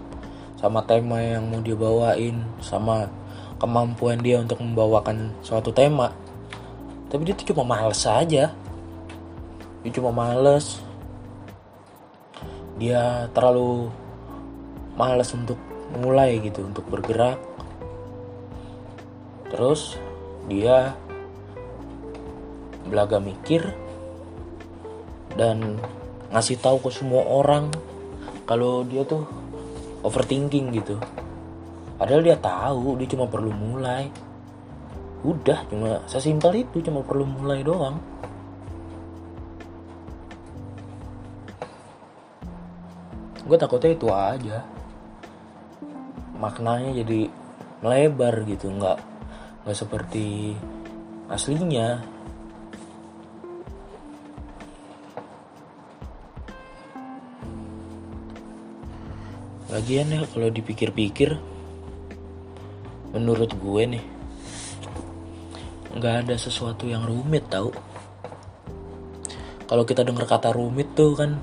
sama 0.59 0.83
tema 0.83 1.19
yang 1.19 1.47
mau 1.47 1.59
dia 1.59 1.75
bawain 1.75 2.39
sama 2.63 3.11
kemampuan 3.59 4.19
dia 4.19 4.39
untuk 4.39 4.63
membawakan 4.63 5.31
suatu 5.43 5.71
tema. 5.71 6.15
Tapi 7.11 7.23
dia 7.27 7.35
tuh 7.35 7.51
cuma 7.51 7.67
males 7.67 7.99
aja. 8.07 8.51
Dia 9.83 9.91
cuma 9.91 10.15
males. 10.15 10.79
Dia 12.79 13.27
terlalu 13.35 13.91
males 14.95 15.31
untuk 15.35 15.59
mulai 15.99 16.39
gitu 16.39 16.63
untuk 16.63 16.87
bergerak. 16.87 17.39
Terus 19.51 19.99
dia 20.47 20.95
belaga 22.87 23.19
mikir 23.19 23.67
dan 25.35 25.75
ngasih 26.31 26.55
tahu 26.55 26.83
ke 26.83 26.89
semua 26.91 27.27
orang 27.27 27.67
kalau 28.43 28.83
dia 28.83 29.07
tuh 29.07 29.23
overthinking 30.03 30.75
gitu. 30.75 30.99
Padahal 31.95 32.21
dia 32.21 32.35
tahu 32.35 32.99
dia 32.99 33.07
cuma 33.07 33.25
perlu 33.27 33.51
mulai. 33.55 34.11
Udah 35.23 35.63
cuma 35.71 36.03
sesimpel 36.05 36.67
itu 36.67 36.83
cuma 36.83 36.99
perlu 36.99 37.23
mulai 37.23 37.63
doang. 37.63 37.95
Gue 43.47 43.55
takutnya 43.59 43.95
itu 43.95 44.07
aja. 44.11 44.57
Maknanya 46.35 46.91
jadi 47.03 47.31
melebar 47.83 48.43
gitu 48.47 48.71
nggak 48.71 48.99
nggak 49.63 49.75
seperti 49.75 50.55
aslinya 51.27 52.03
lagian 59.73 60.13
ya 60.13 60.21
kalau 60.29 60.53
dipikir-pikir 60.53 61.33
menurut 63.09 63.49
gue 63.57 63.83
nih 63.97 64.05
nggak 65.97 66.25
ada 66.25 66.35
sesuatu 66.37 66.85
yang 66.85 67.05
rumit 67.05 67.49
tau. 67.49 67.73
Kalau 69.65 69.81
kita 69.85 70.05
dengar 70.05 70.29
kata 70.29 70.53
rumit 70.53 70.93
tuh 70.93 71.17
kan 71.17 71.41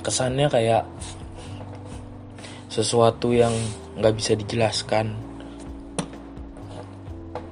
kesannya 0.00 0.48
kayak 0.48 0.88
sesuatu 2.72 3.36
yang 3.36 3.52
nggak 4.00 4.14
bisa 4.16 4.32
dijelaskan. 4.36 5.12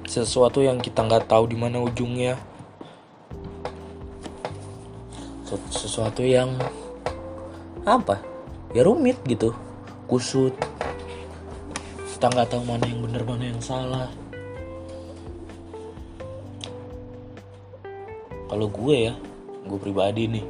Sesuatu 0.09 0.65
yang 0.65 0.81
kita 0.81 1.05
nggak 1.05 1.29
tahu 1.29 1.45
di 1.49 1.57
mana 1.57 1.77
ujungnya. 1.81 2.37
Sesuatu 5.69 6.25
yang 6.25 6.57
apa 7.85 8.36
ya 8.71 8.81
rumit 8.83 9.19
gitu 9.27 9.51
kusut 10.07 10.55
kita 12.17 12.33
nggak 12.33 12.49
tahu 12.49 12.65
mana 12.65 12.85
yang 12.89 13.01
benar 13.05 13.23
mana 13.29 13.43
yang 13.53 13.61
salah 13.61 14.09
kalau 18.49 18.67
gue 18.71 18.95
ya 19.11 19.13
gue 19.69 19.79
pribadi 19.79 20.23
nih 20.25 20.45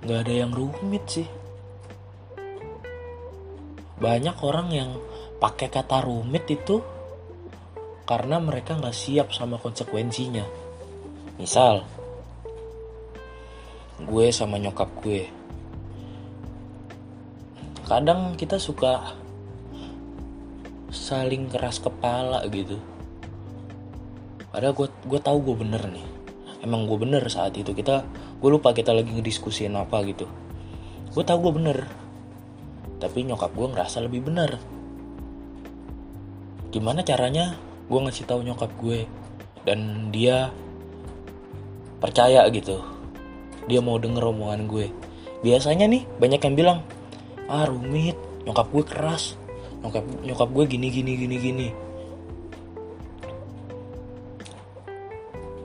nggak 0.00 0.18
ada 0.24 0.34
yang 0.34 0.52
rumit 0.56 1.04
sih 1.04 1.28
banyak 4.00 4.36
orang 4.40 4.68
yang 4.72 4.90
pakai 5.36 5.68
kata 5.68 6.00
rumit 6.00 6.48
itu 6.48 6.80
karena 8.10 8.42
mereka 8.42 8.74
nggak 8.74 8.96
siap 8.96 9.30
sama 9.30 9.62
konsekuensinya. 9.62 10.42
Misal, 11.38 11.86
gue 14.02 14.26
sama 14.34 14.58
nyokap 14.58 14.90
gue. 14.98 15.39
Kadang 17.90 18.38
kita 18.38 18.62
suka 18.62 19.18
saling 20.94 21.50
keras 21.50 21.82
kepala 21.82 22.46
gitu. 22.46 22.78
Padahal 24.54 24.78
gue 24.78 24.86
gue 25.10 25.18
tahu 25.18 25.38
gue 25.42 25.56
bener 25.66 25.82
nih. 25.90 26.06
Emang 26.62 26.86
gue 26.86 26.94
bener 26.94 27.26
saat 27.26 27.58
itu 27.58 27.74
kita 27.74 28.06
gue 28.38 28.50
lupa 28.50 28.70
kita 28.70 28.94
lagi 28.94 29.10
ngediskusin 29.10 29.74
apa 29.74 30.06
gitu. 30.06 30.30
Gue 31.10 31.26
tahu 31.26 31.50
gue 31.50 31.54
bener 31.58 31.78
tapi 33.00 33.24
nyokap 33.24 33.50
gue 33.56 33.66
ngerasa 33.72 34.04
lebih 34.04 34.28
benar 34.28 34.60
gimana 36.70 37.00
caranya 37.02 37.56
gue 37.88 37.98
ngasih 37.98 38.28
tahu 38.28 38.44
nyokap 38.44 38.70
gue 38.78 39.08
dan 39.64 40.12
dia 40.12 40.52
percaya 41.98 42.44
gitu 42.52 42.84
dia 43.66 43.80
mau 43.80 43.96
denger 43.96 44.22
omongan 44.22 44.68
gue 44.68 44.92
biasanya 45.40 45.88
nih 45.88 46.04
banyak 46.20 46.40
yang 46.44 46.54
bilang 46.54 46.78
ah 47.50 47.66
rumit. 47.66 48.14
Nyokap 48.46 48.70
gue 48.70 48.84
keras. 48.86 49.34
Nyokap 49.82 50.06
nyokap 50.22 50.48
gue 50.54 50.64
gini 50.70 50.88
gini 50.88 51.12
gini 51.18 51.36
gini. 51.36 51.68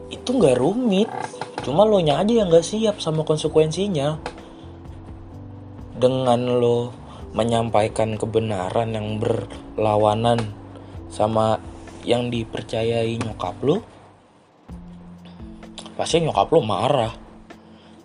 Itu 0.10 0.30
nggak 0.34 0.58
rumit. 0.58 1.10
Cuma 1.62 1.86
lo 1.86 2.02
nya 2.02 2.18
aja 2.18 2.34
yang 2.34 2.50
nggak 2.50 2.66
siap 2.66 2.98
sama 2.98 3.22
konsekuensinya. 3.22 4.18
Dengan 5.96 6.42
lo 6.58 6.92
menyampaikan 7.38 8.18
kebenaran 8.18 8.98
yang 8.98 9.22
berlawanan 9.22 10.42
sama 11.12 11.62
yang 12.08 12.32
dipercayai 12.32 13.20
nyokap 13.20 13.56
lu 13.60 13.84
pasti 15.96 16.20
nyokap 16.20 16.52
lu 16.52 16.60
marah. 16.62 17.16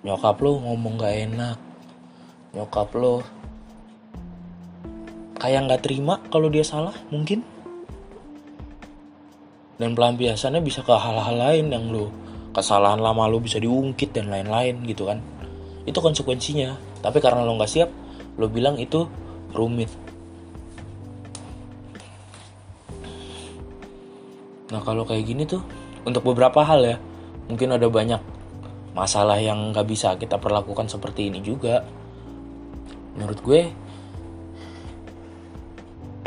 Nyokap 0.01 0.41
lu 0.41 0.63
ngomong 0.63 0.95
gak 0.97 1.17
enak. 1.29 1.59
Nyokap 2.55 2.89
lu 2.97 3.21
kayak 5.41 5.67
nggak 5.67 5.83
terima 5.83 6.21
kalau 6.29 6.53
dia 6.53 6.63
salah 6.63 6.93
mungkin. 7.09 7.41
Dan 9.81 9.97
pelampiasannya 9.97 10.61
bisa 10.61 10.85
ke 10.85 10.93
hal-hal 10.93 11.41
lain 11.41 11.73
yang 11.73 11.89
lu 11.89 12.13
kesalahan 12.53 13.01
lama 13.01 13.25
lu 13.25 13.41
bisa 13.41 13.57
diungkit 13.57 14.13
dan 14.13 14.29
lain-lain 14.29 14.85
gitu 14.85 15.09
kan. 15.09 15.25
Itu 15.89 16.05
konsekuensinya. 16.05 16.77
Tapi 17.01 17.17
karena 17.25 17.41
lo 17.49 17.57
nggak 17.57 17.73
siap 17.73 17.89
lo 18.37 18.47
bilang 18.53 18.77
itu 18.77 19.09
rumit. 19.57 19.89
Nah 24.71 24.85
kalau 24.85 25.09
kayak 25.09 25.25
gini 25.27 25.49
tuh 25.49 25.65
untuk 26.05 26.23
beberapa 26.23 26.63
hal 26.63 26.81
ya 26.85 26.97
mungkin 27.51 27.75
ada 27.75 27.91
banyak 27.91 28.23
masalah 28.95 29.41
yang 29.41 29.75
nggak 29.75 29.87
bisa 29.89 30.15
kita 30.21 30.37
perlakukan 30.37 30.87
seperti 30.87 31.33
ini 31.33 31.41
juga. 31.41 31.83
Menurut 33.17 33.41
gue 33.43 33.61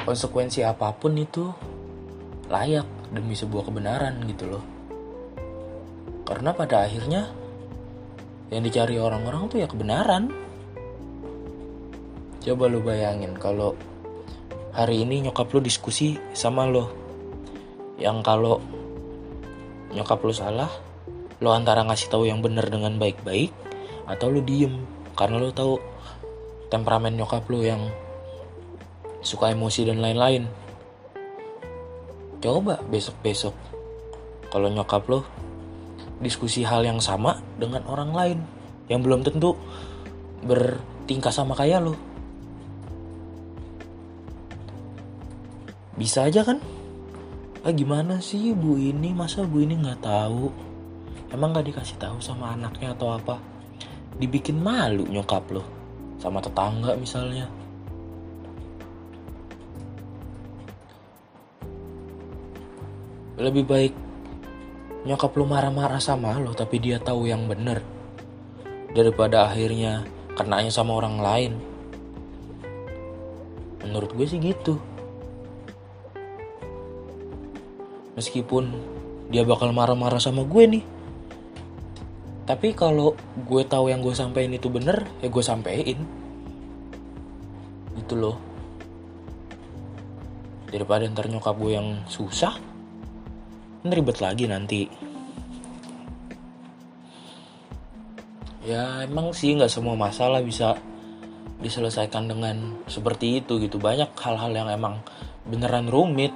konsekuensi 0.04 0.68
apa 0.68 0.92
pun 0.92 1.16
itu 1.16 1.48
layak 2.52 2.86
demi 3.16 3.34
sebuah 3.34 3.72
kebenaran 3.72 4.20
gitu 4.28 4.52
loh. 4.52 4.64
Karena 6.28 6.52
pada 6.52 6.84
akhirnya 6.84 7.32
yang 8.52 8.64
dicari 8.64 9.00
orang-orang 9.00 9.48
tuh 9.48 9.64
ya 9.64 9.68
kebenaran. 9.68 10.30
Coba 12.44 12.68
lu 12.68 12.84
bayangin 12.84 13.40
kalau 13.40 13.72
hari 14.76 15.08
ini 15.08 15.24
nyokap 15.24 15.48
lu 15.56 15.64
diskusi 15.64 16.20
sama 16.36 16.68
lo 16.68 16.92
yang 17.96 18.20
kalau 18.20 18.60
nyokap 19.96 20.20
lu 20.20 20.36
salah 20.36 20.68
lo 21.40 21.56
antara 21.56 21.88
ngasih 21.88 22.12
tahu 22.12 22.28
yang 22.28 22.44
benar 22.44 22.68
dengan 22.68 23.00
baik-baik 23.00 23.56
atau 24.12 24.28
lo 24.28 24.44
diem 24.44 24.76
karena 25.16 25.40
lo 25.40 25.56
tahu 25.56 25.80
temperamen 26.68 27.16
nyokap 27.16 27.48
lo 27.48 27.64
yang 27.64 27.88
suka 29.24 29.50
emosi 29.50 29.88
dan 29.88 30.04
lain-lain. 30.04 30.46
Coba 32.44 32.84
besok-besok 32.92 33.56
kalau 34.52 34.68
nyokap 34.68 35.08
lo 35.08 35.24
diskusi 36.20 36.68
hal 36.68 36.84
yang 36.84 37.00
sama 37.00 37.40
dengan 37.56 37.88
orang 37.88 38.12
lain 38.12 38.40
yang 38.92 39.00
belum 39.00 39.24
tentu 39.24 39.56
bertingkah 40.44 41.32
sama 41.32 41.56
kayak 41.56 41.88
lo. 41.88 41.96
Bisa 45.96 46.28
aja 46.28 46.44
kan? 46.44 46.60
Ah 47.64 47.72
gimana 47.72 48.20
sih 48.20 48.52
bu 48.52 48.76
ini? 48.76 49.16
Masa 49.16 49.48
bu 49.48 49.64
ini 49.64 49.80
nggak 49.80 50.04
tahu? 50.04 50.52
Emang 51.32 51.56
nggak 51.56 51.72
dikasih 51.72 51.96
tahu 51.96 52.20
sama 52.20 52.52
anaknya 52.52 52.92
atau 52.92 53.16
apa? 53.16 53.40
Dibikin 54.20 54.60
malu 54.60 55.08
nyokap 55.08 55.48
lo 55.48 55.64
sama 56.20 56.44
tetangga 56.44 56.94
misalnya 57.00 57.63
lebih 63.44 63.68
baik 63.68 63.94
nyokap 65.04 65.36
lo 65.36 65.44
marah-marah 65.44 66.00
sama 66.00 66.40
lo 66.40 66.56
tapi 66.56 66.80
dia 66.80 66.96
tahu 66.96 67.28
yang 67.28 67.44
bener. 67.44 67.84
Daripada 68.96 69.52
akhirnya 69.52 70.08
kenanya 70.38 70.72
sama 70.72 70.96
orang 70.96 71.20
lain. 71.20 71.54
Menurut 73.84 74.16
gue 74.16 74.26
sih 74.26 74.40
gitu. 74.40 74.80
Meskipun 78.16 78.72
dia 79.28 79.44
bakal 79.44 79.76
marah-marah 79.76 80.24
sama 80.24 80.48
gue 80.48 80.80
nih. 80.80 80.86
Tapi 82.48 82.72
kalau 82.72 83.18
gue 83.44 83.64
tahu 83.68 83.92
yang 83.92 84.00
gue 84.00 84.16
sampein 84.16 84.56
itu 84.56 84.72
bener 84.72 85.04
ya 85.20 85.28
gue 85.28 85.44
sampein. 85.44 86.00
Gitu 88.00 88.14
loh. 88.16 88.40
Daripada 90.72 91.12
ntar 91.12 91.28
nyokap 91.28 91.60
gue 91.60 91.76
yang 91.76 92.08
susah 92.08 92.73
ribet 93.92 94.24
lagi 94.24 94.48
nanti. 94.48 94.88
Ya 98.64 99.04
emang 99.04 99.36
sih 99.36 99.52
nggak 99.52 99.68
semua 99.68 100.00
masalah 100.00 100.40
bisa 100.40 100.80
diselesaikan 101.60 102.32
dengan 102.32 102.80
seperti 102.88 103.44
itu 103.44 103.60
gitu. 103.60 103.76
Banyak 103.76 104.16
hal-hal 104.16 104.52
yang 104.56 104.70
emang 104.72 105.04
beneran 105.44 105.92
rumit. 105.92 106.32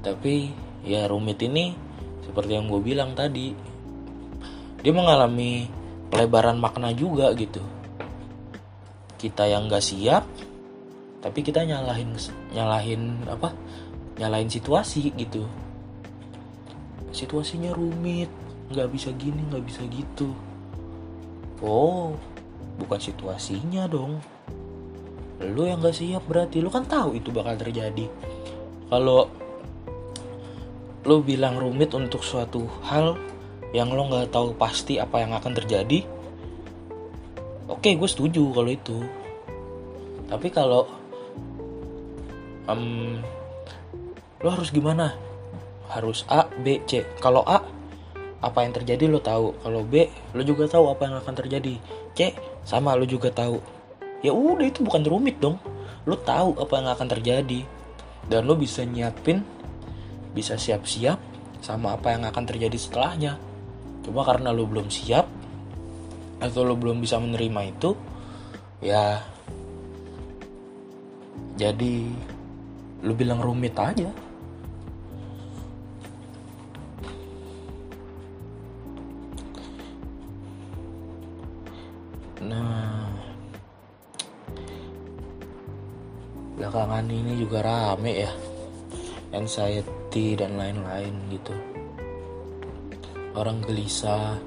Tapi 0.00 0.48
ya 0.84 1.04
rumit 1.04 1.40
ini 1.44 1.76
seperti 2.24 2.56
yang 2.56 2.68
gue 2.72 2.80
bilang 2.80 3.12
tadi 3.12 3.52
dia 4.80 4.92
mengalami 4.92 5.68
pelebaran 6.08 6.56
makna 6.56 6.92
juga 6.96 7.32
gitu. 7.36 7.60
Kita 9.20 9.48
yang 9.48 9.68
gak 9.68 9.84
siap 9.84 10.24
tapi 11.24 11.40
kita 11.40 11.64
nyalahin 11.64 12.12
nyalahin 12.52 13.24
apa 13.24 13.48
nyalain 14.20 14.50
situasi 14.50 15.12
gitu. 15.14 15.46
Situasinya 17.14 17.74
rumit 17.74 18.30
nggak 18.72 18.88
bisa 18.90 19.10
gini 19.14 19.42
nggak 19.50 19.64
bisa 19.64 19.82
gitu. 19.86 20.34
Oh 21.62 22.14
bukan 22.78 23.00
situasinya 23.00 23.86
dong. 23.86 24.18
Lu 25.42 25.66
yang 25.66 25.82
nggak 25.82 25.94
siap 25.94 26.24
berarti. 26.26 26.62
Lu 26.62 26.70
kan 26.70 26.86
tahu 26.86 27.18
itu 27.18 27.30
bakal 27.34 27.58
terjadi. 27.58 28.06
Kalau 28.90 29.30
lu 31.04 31.20
bilang 31.20 31.60
rumit 31.60 31.92
untuk 31.92 32.24
suatu 32.24 32.64
hal 32.88 33.18
yang 33.76 33.92
lo 33.92 34.08
nggak 34.08 34.32
tahu 34.32 34.56
pasti 34.56 34.96
apa 34.96 35.20
yang 35.20 35.34
akan 35.36 35.52
terjadi 35.52 36.06
oke 37.68 37.80
okay, 37.80 37.96
gue 37.96 38.08
setuju 38.08 38.44
kalau 38.52 38.70
itu. 38.70 38.98
Tapi 40.28 40.48
kalau 40.48 40.88
um, 42.68 43.20
lo 44.44 44.52
harus 44.52 44.68
gimana? 44.68 45.16
Harus 45.88 46.28
A 46.28 46.44
B 46.60 46.84
C. 46.84 47.08
Kalau 47.16 47.40
A 47.48 47.64
apa 48.44 48.58
yang 48.60 48.76
terjadi 48.76 49.08
lo 49.08 49.24
tahu. 49.24 49.56
Kalau 49.64 49.80
B 49.80 50.12
lo 50.36 50.44
juga 50.44 50.68
tahu 50.68 50.92
apa 50.92 51.08
yang 51.08 51.16
akan 51.16 51.34
terjadi. 51.34 51.80
C 52.12 52.36
sama 52.68 52.92
lo 52.92 53.08
juga 53.08 53.32
tahu. 53.32 53.56
Ya 54.20 54.36
udah 54.36 54.68
itu 54.68 54.84
bukan 54.84 55.00
rumit 55.08 55.40
dong. 55.40 55.56
Lo 56.04 56.20
tahu 56.20 56.60
apa 56.60 56.76
yang 56.76 56.88
akan 56.92 57.08
terjadi. 57.08 57.64
Dan 58.28 58.44
lo 58.44 58.60
bisa 58.60 58.84
nyiapin 58.84 59.40
bisa 60.36 60.60
siap-siap 60.60 61.16
sama 61.64 61.96
apa 61.96 62.12
yang 62.12 62.28
akan 62.28 62.44
terjadi 62.44 62.76
setelahnya. 62.76 63.40
Cuma 64.04 64.20
karena 64.28 64.52
lo 64.52 64.68
belum 64.68 64.92
siap 64.92 65.24
atau 66.44 66.60
lo 66.60 66.76
belum 66.76 67.00
bisa 67.00 67.16
menerima 67.16 67.60
itu 67.72 67.96
ya 68.84 69.22
jadi 71.56 71.94
lo 73.00 73.12
bilang 73.16 73.40
rumit 73.40 73.72
aja 73.80 74.12
belakangan 86.94 87.10
ini 87.26 87.42
juga 87.42 87.58
rame 87.58 88.12
ya, 88.22 88.30
anxiety 89.34 90.38
dan 90.38 90.54
lain-lain 90.54 91.10
gitu. 91.26 91.50
Orang 93.34 93.66
gelisah. 93.66 94.38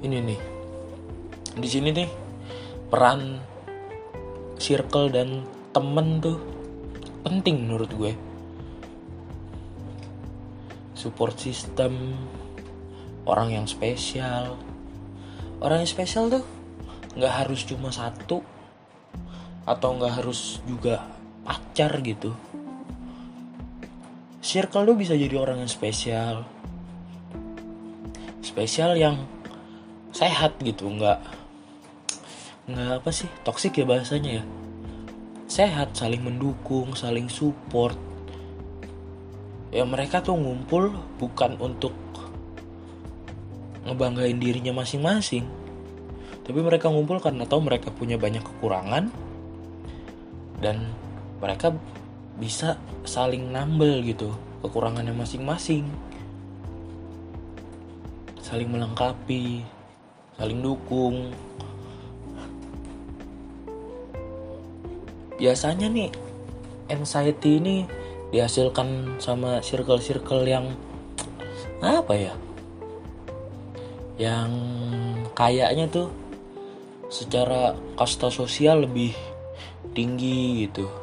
Ini 0.00 0.24
nih, 0.24 0.40
di 1.60 1.68
sini 1.68 1.92
nih 1.92 2.08
peran 2.88 3.44
circle 4.56 5.12
dan 5.12 5.44
temen 5.76 6.24
tuh 6.24 6.40
penting 7.28 7.68
menurut 7.68 7.92
gue. 7.92 8.16
Support 10.96 11.36
system, 11.44 12.16
orang 13.28 13.52
yang 13.52 13.66
spesial. 13.68 14.56
Orang 15.60 15.84
yang 15.84 15.92
spesial 15.92 16.32
tuh 16.32 16.44
nggak 17.20 17.34
harus 17.44 17.68
cuma 17.68 17.92
satu 17.92 18.40
atau 19.68 19.88
nggak 20.00 20.24
harus 20.24 20.64
juga 20.64 21.19
pacar 21.44 21.92
gitu. 22.04 22.32
Circle 24.40 24.84
lu 24.88 24.96
bisa 24.96 25.12
jadi 25.14 25.36
orang 25.36 25.62
yang 25.64 25.70
spesial. 25.70 26.48
Spesial 28.40 28.96
yang 28.96 29.16
sehat 30.10 30.58
gitu 30.64 30.90
nggak 30.90 31.22
nggak 32.66 33.02
apa 33.02 33.10
sih 33.14 33.28
toksik 33.46 33.78
ya 33.78 33.86
bahasanya 33.86 34.42
ya. 34.42 34.44
Sehat 35.50 35.94
saling 35.94 36.22
mendukung 36.24 36.96
saling 36.96 37.28
support. 37.28 37.98
Ya 39.70 39.86
mereka 39.86 40.18
tuh 40.18 40.34
ngumpul 40.34 40.90
bukan 41.20 41.54
untuk 41.62 41.94
ngebanggain 43.86 44.38
dirinya 44.38 44.74
masing-masing. 44.82 45.46
Tapi 46.42 46.58
mereka 46.58 46.90
ngumpul 46.90 47.22
karena 47.22 47.46
tahu 47.46 47.62
mereka 47.62 47.94
punya 47.94 48.18
banyak 48.18 48.42
kekurangan 48.42 49.12
dan 50.58 50.90
mereka 51.40 51.72
bisa 52.36 52.76
saling 53.08 53.48
nambel 53.52 54.04
gitu 54.04 54.32
kekurangannya 54.60 55.16
masing-masing. 55.16 55.88
Saling 58.44 58.68
melengkapi 58.68 59.64
saling 60.40 60.60
dukung. 60.64 61.36
Biasanya 65.36 65.88
nih 65.88 66.08
anxiety 66.88 67.60
ini 67.60 67.84
dihasilkan 68.32 69.20
sama 69.20 69.60
circle-circle 69.60 70.44
yang 70.48 70.72
apa 71.80 72.12
ya? 72.16 72.34
Yang 74.20 74.52
kayaknya 75.32 75.88
tuh 75.88 76.08
secara 77.08 77.76
kasta 77.96 78.28
sosial 78.28 78.84
lebih 78.84 79.16
tinggi 79.96 80.68
gitu 80.68 80.99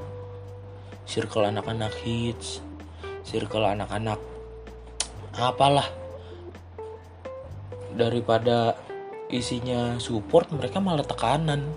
circle 1.07 1.47
anak-anak 1.47 1.95
hits 2.03 2.59
circle 3.27 3.67
anak-anak 3.67 4.19
apalah. 5.35 5.85
Daripada 7.91 8.79
isinya 9.27 9.99
support 9.99 10.47
mereka 10.55 10.79
malah 10.79 11.03
tekanan. 11.03 11.67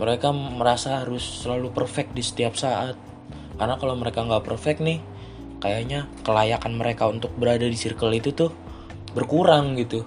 Mereka 0.00 0.32
merasa 0.32 1.04
harus 1.04 1.44
selalu 1.44 1.70
perfect 1.76 2.16
di 2.16 2.24
setiap 2.24 2.56
saat. 2.56 2.96
Karena 3.60 3.76
kalau 3.76 3.94
mereka 3.94 4.24
nggak 4.24 4.48
perfect 4.48 4.80
nih 4.80 4.98
kayaknya 5.62 6.10
kelayakan 6.26 6.74
mereka 6.74 7.06
untuk 7.06 7.30
berada 7.38 7.68
di 7.68 7.76
circle 7.76 8.16
itu 8.16 8.32
tuh 8.32 8.50
berkurang 9.12 9.76
gitu. 9.76 10.02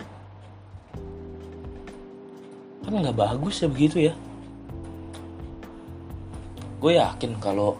Kan 2.81 3.05
nggak 3.05 3.15
bagus 3.15 3.61
ya 3.61 3.69
begitu 3.69 4.11
ya 4.11 4.13
gue 6.79 6.91
yakin 6.99 7.39
kalau 7.39 7.79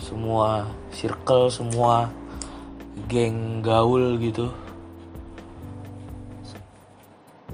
semua 0.00 0.70
circle 0.94 1.52
semua 1.52 2.08
geng 3.10 3.60
gaul 3.60 4.16
gitu 4.18 4.48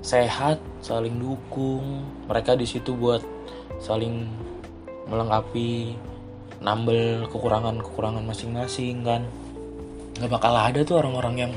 sehat 0.06 0.62
saling 0.78 1.18
dukung. 1.18 2.06
Mereka 2.30 2.54
di 2.54 2.62
situ 2.62 2.94
buat 2.94 3.26
saling 3.82 4.30
melengkapi 5.10 5.98
nambel 6.62 7.26
kekurangan-kekurangan 7.26 8.22
masing-masing 8.22 9.02
kan. 9.02 9.26
Nggak 10.14 10.30
bakal 10.30 10.54
ada 10.54 10.80
tuh 10.86 11.02
orang-orang 11.02 11.50
yang 11.50 11.52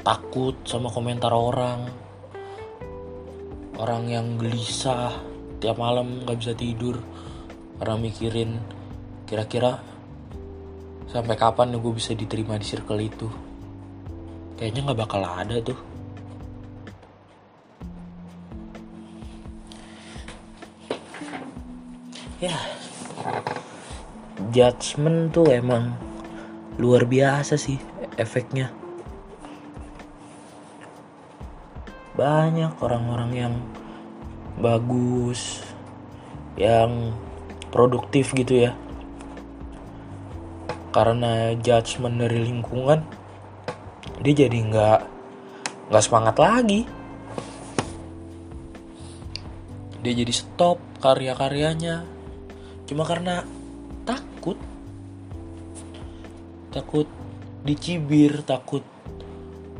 takut 0.00 0.56
sama 0.64 0.88
komentar 0.88 1.36
orang. 1.36 1.84
Orang 3.76 4.08
yang 4.08 4.40
gelisah 4.40 5.12
tiap 5.60 5.76
malam 5.76 6.24
nggak 6.24 6.38
bisa 6.40 6.52
tidur 6.56 6.96
orang 7.82 7.98
mikirin 7.98 8.62
kira-kira 9.26 9.82
sampai 11.10 11.34
kapan 11.34 11.74
gue 11.74 11.92
bisa 11.92 12.14
diterima 12.14 12.54
di 12.54 12.62
circle 12.62 13.02
itu. 13.02 13.26
Kayaknya 14.54 14.80
nggak 14.86 15.00
bakal 15.02 15.22
ada 15.26 15.58
tuh. 15.58 15.78
Ya 22.38 22.54
judgement 24.52 25.32
tuh 25.34 25.50
emang 25.50 25.96
luar 26.78 27.02
biasa 27.08 27.58
sih 27.58 27.82
efeknya. 28.14 28.70
Banyak 32.14 32.78
orang-orang 32.78 33.32
yang 33.32 33.54
bagus 34.60 35.64
yang 36.54 37.16
produktif 37.72 38.36
gitu 38.36 38.68
ya. 38.68 38.76
Karena 40.92 41.56
judgement 41.56 42.20
dari 42.20 42.44
lingkungan 42.44 43.00
dia 44.22 44.46
jadi 44.46 44.54
nggak 44.54 45.00
nggak 45.88 46.04
semangat 46.04 46.36
lagi. 46.36 46.84
Dia 50.04 50.12
jadi 50.12 50.30
stop 50.30 50.78
karya-karyanya. 51.00 52.04
Cuma 52.86 53.08
karena 53.08 53.42
takut 54.04 54.60
takut 56.72 57.08
dicibir 57.62 58.42
takut 58.44 58.82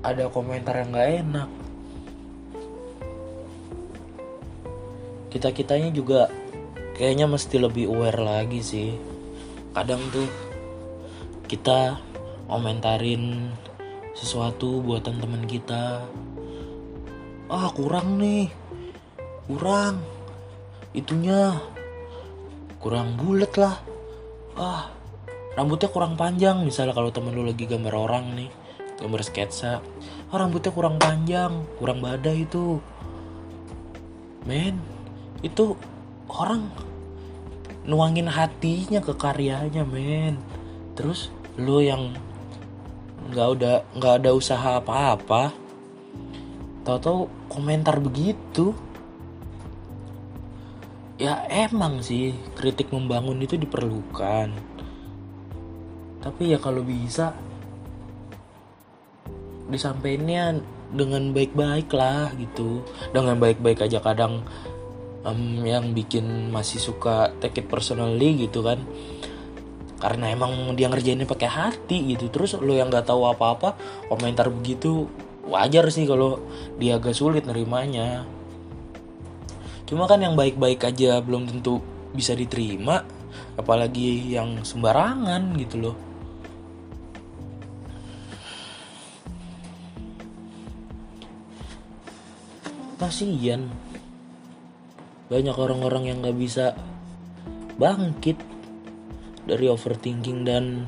ada 0.02 0.26
komentar 0.32 0.80
yang 0.80 0.90
nggak 0.90 1.10
enak. 1.22 1.48
Kita 5.30 5.48
kitanya 5.54 5.88
juga 5.94 6.28
kayaknya 6.96 7.26
mesti 7.28 7.56
lebih 7.60 7.88
aware 7.88 8.20
lagi 8.20 8.60
sih. 8.60 8.90
Kadang 9.72 10.02
tuh 10.12 10.28
kita 11.48 11.96
komentarin 12.48 13.52
sesuatu 14.12 14.84
buatan 14.84 15.20
teman 15.20 15.44
kita. 15.48 16.04
Ah 17.48 17.68
kurang 17.72 18.20
nih. 18.20 18.52
Kurang. 19.48 20.00
Itunya 20.92 21.56
kurang 22.76 23.16
bulat 23.16 23.52
lah. 23.56 23.76
Ah 24.56 24.92
rambutnya 25.56 25.88
kurang 25.88 26.16
panjang. 26.20 26.60
Misalnya 26.64 26.92
kalau 26.92 27.08
temen 27.08 27.32
lu 27.32 27.44
lagi 27.44 27.64
gambar 27.64 27.94
orang 27.96 28.36
nih 28.36 28.50
gambar 29.02 29.22
sketsa. 29.26 29.82
Oh, 30.30 30.38
rambutnya 30.38 30.70
kurang 30.70 30.96
panjang 30.96 31.66
kurang 31.76 31.98
badai 31.98 32.46
itu. 32.46 32.78
Men 34.46 34.78
itu 35.42 35.74
orang 36.30 36.70
nuangin 37.86 38.30
hatinya 38.30 39.02
ke 39.02 39.14
karyanya 39.14 39.82
men. 39.82 40.38
Terus 40.94 41.32
lu 41.58 41.82
yang 41.82 42.14
nggak 43.32 43.48
udah 43.58 43.74
nggak 43.96 44.14
ada 44.22 44.30
usaha 44.34 44.82
apa-apa 44.82 45.62
tahu-tahu 46.82 47.30
komentar 47.46 47.98
begitu. 48.02 48.74
Ya 51.22 51.46
emang 51.46 52.02
sih 52.02 52.34
kritik 52.58 52.90
membangun 52.90 53.38
itu 53.38 53.54
diperlukan. 53.54 54.50
Tapi 56.22 56.42
ya 56.50 56.58
kalau 56.58 56.82
bisa 56.82 57.34
disampaikannya 59.70 60.62
dengan 60.90 61.30
baik-baik 61.30 61.88
lah 61.94 62.34
gitu. 62.34 62.82
Dengan 63.14 63.38
baik-baik 63.38 63.86
aja 63.86 64.02
kadang 64.02 64.42
um, 65.26 65.62
yang 65.62 65.94
bikin 65.94 66.50
masih 66.50 66.78
suka 66.78 67.34
take 67.38 67.62
it 67.62 67.66
personally 67.70 68.46
gitu 68.46 68.62
kan. 68.62 68.82
Karena 70.02 70.34
emang 70.34 70.74
dia 70.74 70.90
ngerjainnya 70.90 71.30
pakai 71.30 71.46
hati 71.46 72.14
gitu. 72.14 72.26
Terus 72.30 72.58
lo 72.58 72.74
yang 72.74 72.90
nggak 72.90 73.06
tahu 73.06 73.22
apa-apa 73.26 73.78
komentar 74.10 74.50
begitu 74.50 75.06
wajar 75.46 75.86
sih 75.90 76.06
kalau 76.06 76.42
dia 76.78 76.98
agak 76.98 77.14
sulit 77.14 77.46
nerimanya. 77.46 78.26
Cuma 79.86 80.10
kan 80.10 80.18
yang 80.18 80.34
baik-baik 80.34 80.82
aja 80.82 81.22
belum 81.22 81.46
tentu 81.46 81.84
bisa 82.12 82.34
diterima 82.34 83.04
apalagi 83.56 84.32
yang 84.34 84.64
sembarangan 84.64 85.54
gitu 85.60 85.76
loh. 85.78 85.96
Kasian 93.02 93.81
banyak 95.32 95.56
orang-orang 95.56 96.12
yang 96.12 96.20
nggak 96.20 96.36
bisa 96.36 96.76
bangkit 97.80 98.36
dari 99.48 99.64
overthinking 99.64 100.44
dan 100.44 100.84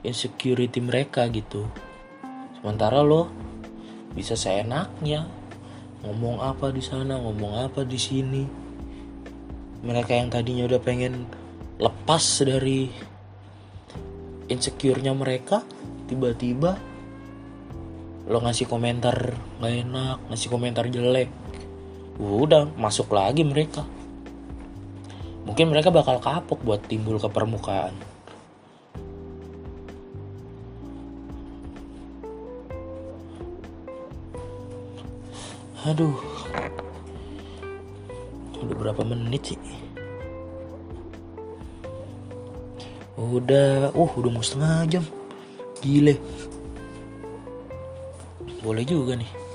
insecurity 0.00 0.80
mereka 0.80 1.28
gitu. 1.28 1.68
Sementara 2.56 3.04
lo 3.04 3.28
bisa 4.16 4.32
seenaknya 4.32 5.28
ngomong 6.00 6.40
apa 6.40 6.72
di 6.72 6.80
sana 6.80 7.20
ngomong 7.20 7.68
apa 7.68 7.84
di 7.84 8.00
sini. 8.00 8.44
Mereka 9.84 10.24
yang 10.24 10.32
tadinya 10.32 10.64
udah 10.64 10.80
pengen 10.80 11.28
lepas 11.76 12.24
dari 12.48 12.88
insecure-nya 14.48 15.12
mereka 15.12 15.60
tiba-tiba 16.08 16.80
lo 18.26 18.40
ngasih 18.40 18.66
komentar 18.66 19.36
gak 19.60 19.74
enak 19.84 20.18
ngasih 20.32 20.48
komentar 20.48 20.88
jelek 20.88 21.30
udah 22.16 22.72
masuk 22.80 23.12
lagi 23.12 23.44
mereka 23.44 23.84
mungkin 25.44 25.70
mereka 25.70 25.92
bakal 25.92 26.18
kapok 26.18 26.60
buat 26.64 26.80
timbul 26.88 27.20
ke 27.20 27.28
permukaan 27.28 27.92
Aduh. 35.86 36.18
Udah 38.58 38.74
berapa 38.74 39.06
menit 39.06 39.54
sih? 39.54 39.60
Udah, 43.14 43.94
uh 43.94 44.10
udah 44.18 44.30
mau 44.34 44.42
setengah 44.42 44.98
jam. 44.98 45.04
Gile. 45.78 46.18
Boleh 48.66 48.82
juga 48.82 49.14
nih. 49.14 49.45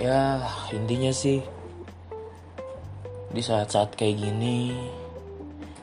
Ya, 0.00 0.48
intinya 0.72 1.12
sih 1.12 1.44
di 3.36 3.44
saat-saat 3.44 4.00
kayak 4.00 4.16
gini 4.16 4.72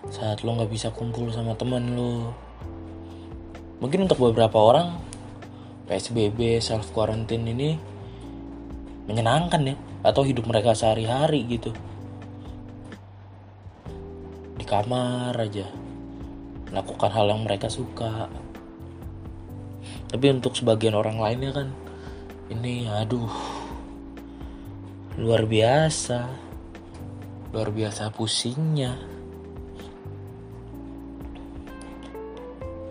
saat 0.10 0.42
lo 0.42 0.58
nggak 0.58 0.74
bisa 0.74 0.90
kumpul 0.90 1.30
sama 1.30 1.56
temen 1.56 1.96
lo 1.96 2.36
mungkin 3.78 4.10
untuk 4.10 4.20
beberapa 4.20 4.58
orang 4.58 5.00
PSBB 5.86 6.58
self 6.60 6.90
quarantine 6.92 7.46
ini 7.46 7.78
menyenangkan 9.06 9.70
ya 9.70 9.76
atau 10.02 10.26
hidup 10.26 10.50
mereka 10.50 10.74
sehari-hari 10.74 11.46
gitu. 11.46 11.70
Di 14.58 14.66
kamar 14.66 15.38
aja 15.38 15.70
melakukan 16.74 17.12
hal 17.14 17.30
yang 17.30 17.46
mereka 17.46 17.70
suka. 17.70 18.28
Tapi 20.10 20.26
untuk 20.34 20.58
sebagian 20.58 20.98
orang 20.98 21.22
lainnya 21.22 21.54
kan 21.54 21.70
ini 22.52 22.90
aduh 22.90 23.57
luar 25.18 25.50
biasa. 25.50 26.30
Luar 27.50 27.74
biasa 27.74 28.14
pusingnya. 28.14 28.94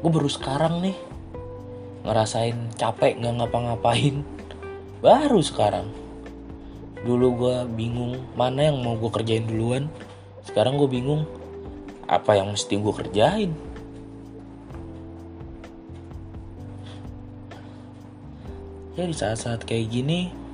Gue 0.03 0.11
baru 0.11 0.27
sekarang 0.27 0.83
nih 0.83 0.99
ngerasain 2.03 2.75
capek 2.75 3.23
nggak 3.23 3.35
ngapa-ngapain. 3.39 4.27
Baru 4.99 5.39
sekarang. 5.39 5.87
Dulu 7.07 7.27
gue 7.39 7.57
bingung 7.79 8.19
mana 8.35 8.75
yang 8.75 8.83
mau 8.83 8.99
gue 8.99 9.11
kerjain 9.15 9.47
duluan. 9.47 9.87
Sekarang 10.43 10.83
gue 10.83 10.91
bingung 10.91 11.31
apa 12.11 12.35
yang 12.35 12.51
mesti 12.51 12.75
gue 12.75 12.95
kerjain? 13.07 13.55
Ya 18.99 19.07
di 19.07 19.15
saat-saat 19.15 19.63
kayak 19.63 19.95
gini 19.95 20.46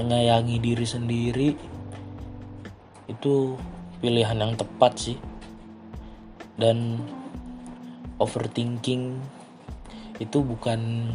menyayangi 0.00 0.56
diri 0.56 0.86
sendiri 0.88 1.48
itu 3.04 3.34
pilihan 4.00 4.40
yang 4.40 4.56
tepat 4.56 4.92
sih. 4.96 5.18
Dan 6.56 6.96
overthinking 8.16 9.20
itu 10.20 10.38
bukan 10.40 11.12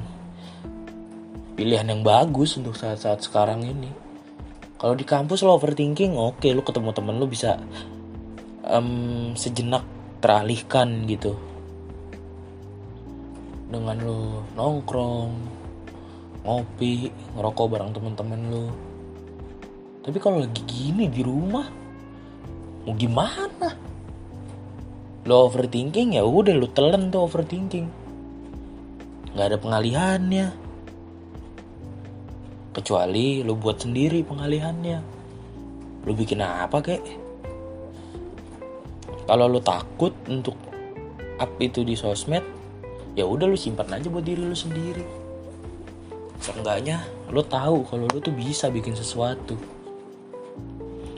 pilihan 1.57 1.89
yang 1.89 2.05
bagus 2.05 2.61
untuk 2.61 2.77
saat-saat 2.77 3.25
sekarang 3.25 3.65
ini. 3.65 3.89
Kalau 4.75 4.93
di 4.93 5.07
kampus 5.07 5.41
lo 5.41 5.57
overthinking 5.57 6.13
oke 6.13 6.37
okay, 6.37 6.53
lo 6.53 6.61
ketemu 6.61 6.93
temen 6.93 7.17
lo 7.17 7.25
bisa 7.25 7.57
um, 8.69 9.33
sejenak 9.33 9.81
teralihkan 10.21 11.09
gitu. 11.09 11.33
Dengan 13.65 13.97
lo 14.03 14.45
nongkrong 14.53 15.54
ngopi 16.45 17.09
ngerokok 17.33 17.65
bareng 17.65 17.91
temen-temen 17.91 18.41
lo 18.53 18.65
tapi 20.05 20.21
kalau 20.21 20.37
lagi 20.37 20.61
gini 20.69 21.09
di 21.09 21.25
rumah 21.25 21.65
mau 22.85 22.93
gimana? 22.93 23.73
Lo 25.25 25.49
overthinking 25.49 26.13
ya 26.13 26.21
udah 26.21 26.53
lo 26.53 26.69
telan 26.69 27.09
tuh 27.09 27.25
overthinking. 27.25 27.89
Nggak 29.33 29.47
ada 29.49 29.57
pengalihannya. 29.57 30.47
Kecuali 32.69 33.41
lo 33.41 33.57
buat 33.57 33.81
sendiri 33.81 34.21
pengalihannya. 34.21 34.99
Lo 36.05 36.11
bikin 36.13 36.45
apa 36.45 36.77
kek? 36.85 37.01
Kalau 39.25 39.49
lo 39.49 39.57
takut 39.65 40.13
untuk 40.29 40.53
up 41.41 41.49
itu 41.57 41.81
di 41.81 41.97
sosmed 41.97 42.45
ya 43.17 43.25
udah 43.25 43.49
lo 43.49 43.57
simpan 43.57 43.89
aja 43.89 44.05
buat 44.05 44.21
diri 44.21 44.45
lo 44.45 44.53
sendiri 44.53 45.24
seenggaknya 46.45 47.01
lo 47.33 47.41
tahu 47.41 47.89
kalau 47.89 48.05
lo 48.05 48.21
tuh 48.21 48.29
bisa 48.29 48.69
bikin 48.69 48.93
sesuatu. 48.93 49.57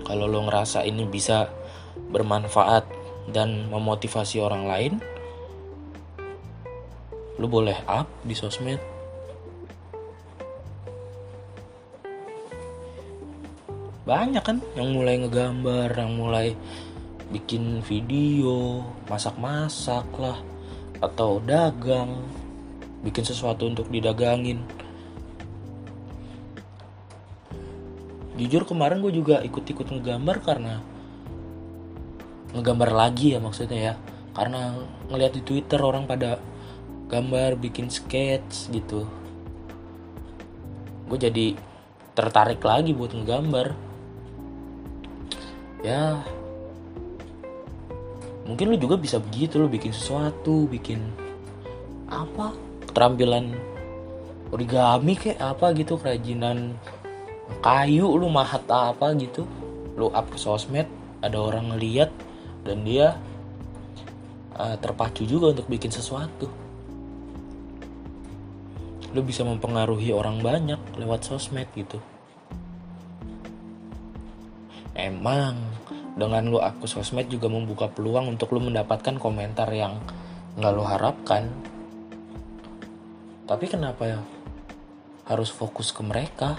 Kalau 0.07 0.23
lo 0.23 0.39
ngerasa 0.47 0.87
ini 0.87 1.03
bisa 1.03 1.51
bermanfaat 2.07 2.87
dan 3.35 3.67
memotivasi 3.67 4.39
orang 4.39 4.63
lain 4.63 4.93
lo 7.35 7.45
boleh 7.51 7.75
up 7.91 8.07
di 8.23 8.31
sosmed. 8.31 8.79
Banyak 14.07 14.39
kan 14.39 14.63
yang 14.79 14.95
mulai 14.95 15.19
ngegambar 15.19 15.91
yang 15.91 16.15
mulai 16.15 16.55
bikin 17.27 17.83
video 17.83 18.79
masak-masak 19.11 20.07
lah 20.15 20.39
atau 21.03 21.43
dagang 21.43 22.23
bikin 23.03 23.27
sesuatu 23.27 23.67
untuk 23.67 23.91
didagangin 23.91 24.63
jujur 28.37 28.63
kemarin 28.63 29.01
gue 29.01 29.09
juga 29.09 29.41
ikut-ikut 29.41 29.89
ngegambar 29.89 30.45
karena 30.45 30.79
ngegambar 32.53 32.89
lagi 32.93 33.33
ya 33.33 33.39
maksudnya 33.41 33.79
ya. 33.91 33.95
Karena 34.37 34.77
ngeliat 35.09 35.33
di 35.33 35.41
twitter 35.41 35.81
orang 35.81 36.05
pada 36.05 36.37
gambar 37.09 37.57
bikin 37.57 37.89
sketch 37.89 38.69
gitu. 38.69 39.09
Gue 41.09 41.17
jadi 41.17 41.57
tertarik 42.13 42.61
lagi 42.61 42.93
buat 42.93 43.17
ngegambar. 43.17 43.73
Ya 45.81 46.21
mungkin 48.47 48.71
lu 48.71 48.77
juga 48.79 48.95
bisa 48.95 49.19
begitu 49.19 49.59
lu 49.59 49.67
bikin 49.67 49.91
sesuatu 49.91 50.69
bikin 50.69 51.01
apa? 52.07 52.53
Keterampilan 52.85 53.51
origami 54.51 55.13
kayak 55.19 55.39
apa 55.43 55.75
gitu 55.75 55.99
kerajinan 55.99 56.79
kayu 57.61 58.15
lu 58.15 58.27
mahat 58.29 58.63
apa 58.69 59.13
gitu. 59.17 59.43
Lu 59.97 60.13
up 60.13 60.29
ke 60.29 60.37
sosmed 60.37 60.85
ada 61.21 61.37
orang 61.41 61.73
ngeliat 61.73 62.13
dan 62.61 62.85
dia 62.85 63.17
uh, 64.57 64.75
terpacu 64.77 65.25
juga 65.25 65.55
untuk 65.55 65.67
bikin 65.69 65.89
sesuatu. 65.89 66.47
Lu 69.15 69.23
bisa 69.23 69.41
mempengaruhi 69.41 70.13
orang 70.13 70.43
banyak 70.43 70.77
lewat 70.99 71.25
sosmed 71.25 71.65
gitu. 71.73 71.97
Emang 74.97 75.57
dengan 76.17 76.49
lu 76.49 76.57
aku 76.57 76.89
sosmed 76.89 77.29
juga 77.29 77.45
membuka 77.45 77.85
peluang 77.89 78.33
untuk 78.33 78.53
lu 78.57 78.61
mendapatkan 78.61 79.17
komentar 79.21 79.69
yang 79.73 79.97
nggak 80.57 80.73
lu 80.73 80.83
harapkan. 80.85 81.49
Tapi 83.47 83.65
kenapa 83.69 84.03
ya 84.03 84.19
harus 85.29 85.53
fokus 85.53 85.93
ke 85.93 86.01
mereka 86.03 86.57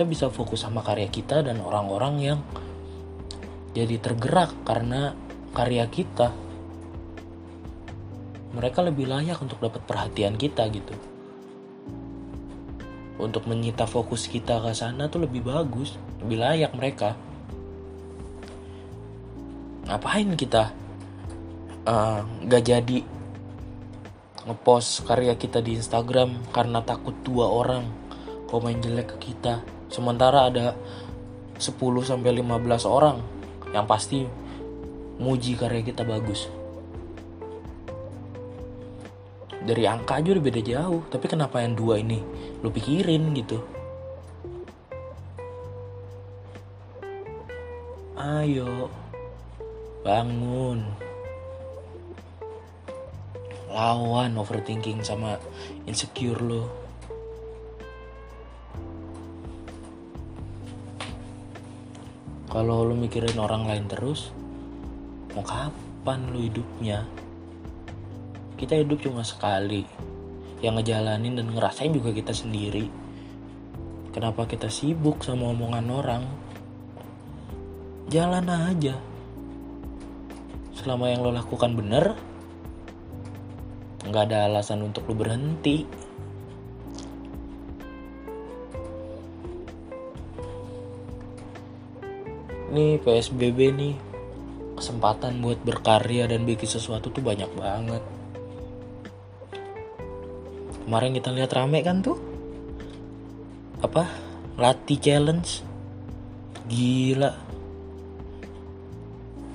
kita 0.00 0.08
bisa 0.08 0.32
fokus 0.32 0.64
sama 0.64 0.80
karya 0.80 1.12
kita 1.12 1.44
dan 1.44 1.60
orang-orang 1.60 2.14
yang 2.24 2.40
jadi 3.76 4.00
tergerak 4.00 4.48
karena 4.64 5.12
karya 5.52 5.84
kita. 5.92 6.32
Mereka 8.56 8.80
lebih 8.80 9.12
layak 9.12 9.36
untuk 9.44 9.60
dapat 9.60 9.84
perhatian 9.84 10.40
kita 10.40 10.64
gitu. 10.72 10.96
Untuk 13.20 13.44
menyita 13.44 13.84
fokus 13.84 14.24
kita 14.24 14.64
ke 14.64 14.72
sana 14.72 15.12
tuh 15.12 15.28
lebih 15.28 15.44
bagus 15.44 16.00
lebih 16.24 16.48
layak 16.48 16.72
mereka. 16.72 17.12
Ngapain 19.84 20.32
kita 20.32 20.72
uh, 21.84 22.24
gak 22.48 22.64
jadi 22.64 23.04
ngepost 24.48 25.04
karya 25.04 25.36
kita 25.36 25.60
di 25.60 25.76
Instagram 25.76 26.40
karena 26.56 26.80
takut 26.80 27.12
dua 27.20 27.52
orang 27.52 27.84
komen 28.48 28.80
jelek 28.80 29.20
ke 29.20 29.36
kita 29.36 29.79
sementara 29.90 30.46
ada 30.48 30.78
10 31.58 31.76
sampai 32.06 32.30
15 32.40 32.86
orang 32.88 33.20
yang 33.74 33.84
pasti 33.84 34.24
muji 35.20 35.58
karya 35.58 35.84
kita 35.84 36.06
bagus. 36.06 36.48
Dari 39.60 39.84
angka 39.84 40.24
aja 40.24 40.32
udah 40.32 40.44
beda 40.46 40.62
jauh 40.64 41.04
tapi 41.12 41.28
kenapa 41.28 41.60
yang 41.60 41.76
dua 41.76 42.00
ini 42.00 42.24
lu 42.64 42.72
pikirin 42.72 43.36
gitu? 43.36 43.60
Ayo 48.16 48.88
bangun. 50.00 50.80
Lawan 53.70 54.34
overthinking 54.40 55.04
sama 55.04 55.36
insecure 55.84 56.40
lo 56.40 56.89
kalau 62.50 62.82
lo 62.82 62.98
mikirin 62.98 63.38
orang 63.38 63.62
lain 63.62 63.86
terus 63.86 64.34
mau 65.38 65.46
kapan 65.46 66.34
lo 66.34 66.42
hidupnya? 66.42 67.06
Kita 68.58 68.74
hidup 68.74 68.98
cuma 69.06 69.22
sekali. 69.22 69.86
Yang 70.58 70.82
ngejalanin 70.82 71.38
dan 71.38 71.46
ngerasain 71.54 71.94
juga 71.94 72.10
kita 72.10 72.34
sendiri. 72.34 72.90
Kenapa 74.10 74.50
kita 74.50 74.66
sibuk 74.66 75.22
sama 75.22 75.54
omongan 75.54 75.86
orang? 75.94 76.22
Jalan 78.10 78.50
aja. 78.50 78.98
Selama 80.74 81.06
yang 81.06 81.22
lo 81.22 81.30
lakukan 81.30 81.78
bener 81.78 82.18
nggak 84.10 84.26
ada 84.26 84.50
alasan 84.50 84.82
untuk 84.82 85.06
lo 85.06 85.14
berhenti 85.14 85.86
nih 92.70 93.02
PSBB 93.02 93.58
nih. 93.74 93.94
Kesempatan 94.78 95.44
buat 95.44 95.60
berkarya 95.60 96.24
dan 96.30 96.48
bikin 96.48 96.70
sesuatu 96.70 97.12
tuh 97.12 97.20
banyak 97.20 97.50
banget. 97.58 98.00
Kemarin 100.86 101.12
kita 101.14 101.30
lihat 101.30 101.52
rame 101.52 101.84
kan 101.84 102.00
tuh? 102.00 102.16
Apa? 103.84 104.08
Latih 104.56 104.98
challenge. 104.98 105.66
Gila. 106.70 107.30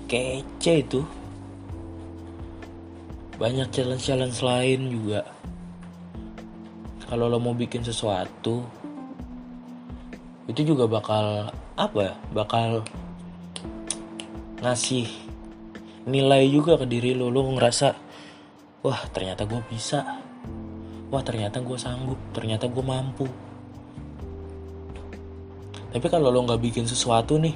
Kece 0.06 0.74
itu. 0.86 1.02
Banyak 3.36 3.68
challenge-challenge 3.74 4.40
lain 4.40 4.82
juga. 4.88 5.28
Kalau 7.10 7.28
lo 7.28 7.38
mau 7.42 7.52
bikin 7.52 7.84
sesuatu 7.84 8.86
itu 10.46 10.62
juga 10.62 10.86
bakal 10.86 11.50
apa 11.76 12.00
ya 12.00 12.14
bakal 12.32 12.86
ngasih 14.66 15.06
nilai 16.10 16.50
juga 16.50 16.74
ke 16.82 16.90
diri 16.90 17.14
lo 17.14 17.30
lo 17.30 17.46
ngerasa 17.54 17.94
wah 18.82 19.02
ternyata 19.14 19.46
gue 19.46 19.62
bisa. 19.70 20.02
Wah 21.14 21.22
ternyata 21.22 21.62
gue 21.62 21.78
sanggup. 21.78 22.18
Ternyata 22.34 22.66
gue 22.66 22.82
mampu. 22.82 23.30
Tapi 25.94 26.08
kalau 26.10 26.34
lo 26.34 26.42
nggak 26.50 26.62
bikin 26.66 26.90
sesuatu 26.90 27.38
nih 27.38 27.54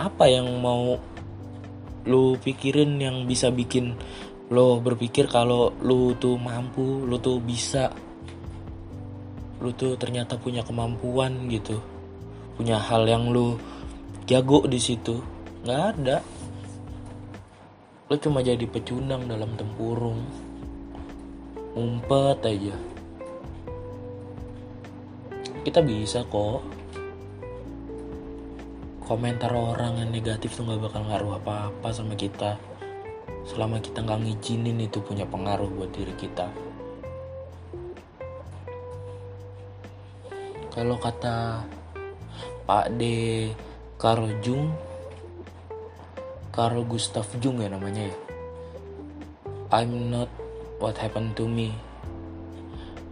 apa 0.00 0.24
yang 0.26 0.48
mau 0.64 0.96
lo 2.04 2.24
pikirin 2.40 2.98
yang 2.98 3.24
bisa 3.30 3.48
bikin 3.52 3.94
lo 4.50 4.82
berpikir 4.82 5.30
kalau 5.30 5.70
lo 5.80 6.16
tuh 6.16 6.40
mampu 6.40 7.04
lo 7.04 7.20
tuh 7.20 7.36
bisa? 7.40 7.92
Lo 9.60 9.76
tuh 9.76 10.00
ternyata 10.00 10.40
punya 10.40 10.64
kemampuan 10.64 11.52
gitu. 11.52 11.80
Punya 12.56 12.80
hal 12.80 13.04
yang 13.08 13.28
lo 13.28 13.60
jago 14.24 14.64
di 14.64 14.80
situ 14.80 15.33
nggak 15.64 15.82
ada. 15.96 16.20
Lo 18.12 18.20
cuma 18.20 18.44
jadi 18.44 18.68
pecundang 18.68 19.24
dalam 19.24 19.56
tempurung. 19.56 20.20
Ngumpet 21.72 22.38
aja. 22.44 22.76
Kita 25.64 25.80
bisa 25.80 26.20
kok. 26.28 26.60
Komentar 29.08 29.56
orang 29.56 30.04
yang 30.04 30.12
negatif 30.12 30.52
tuh 30.52 30.68
nggak 30.68 30.84
bakal 30.84 31.00
ngaruh 31.08 31.40
apa-apa 31.40 31.88
sama 31.96 32.12
kita. 32.12 32.60
Selama 33.48 33.80
kita 33.80 34.04
nggak 34.04 34.20
ngizinin 34.20 34.84
itu 34.84 35.00
punya 35.00 35.24
pengaruh 35.24 35.72
buat 35.72 35.88
diri 35.96 36.12
kita. 36.20 36.52
Kalau 40.76 41.00
kata 41.00 41.64
Pak 42.68 43.00
D 43.00 43.02
Carl 43.96 44.28
Jung 44.44 44.93
Carl 46.54 46.86
Gustav 46.86 47.26
Jung 47.42 47.58
ya 47.58 47.66
namanya 47.66 48.06
ya 48.06 48.16
I'm 49.74 50.14
not 50.14 50.30
what 50.78 50.94
happened 51.02 51.34
to 51.34 51.50
me 51.50 51.74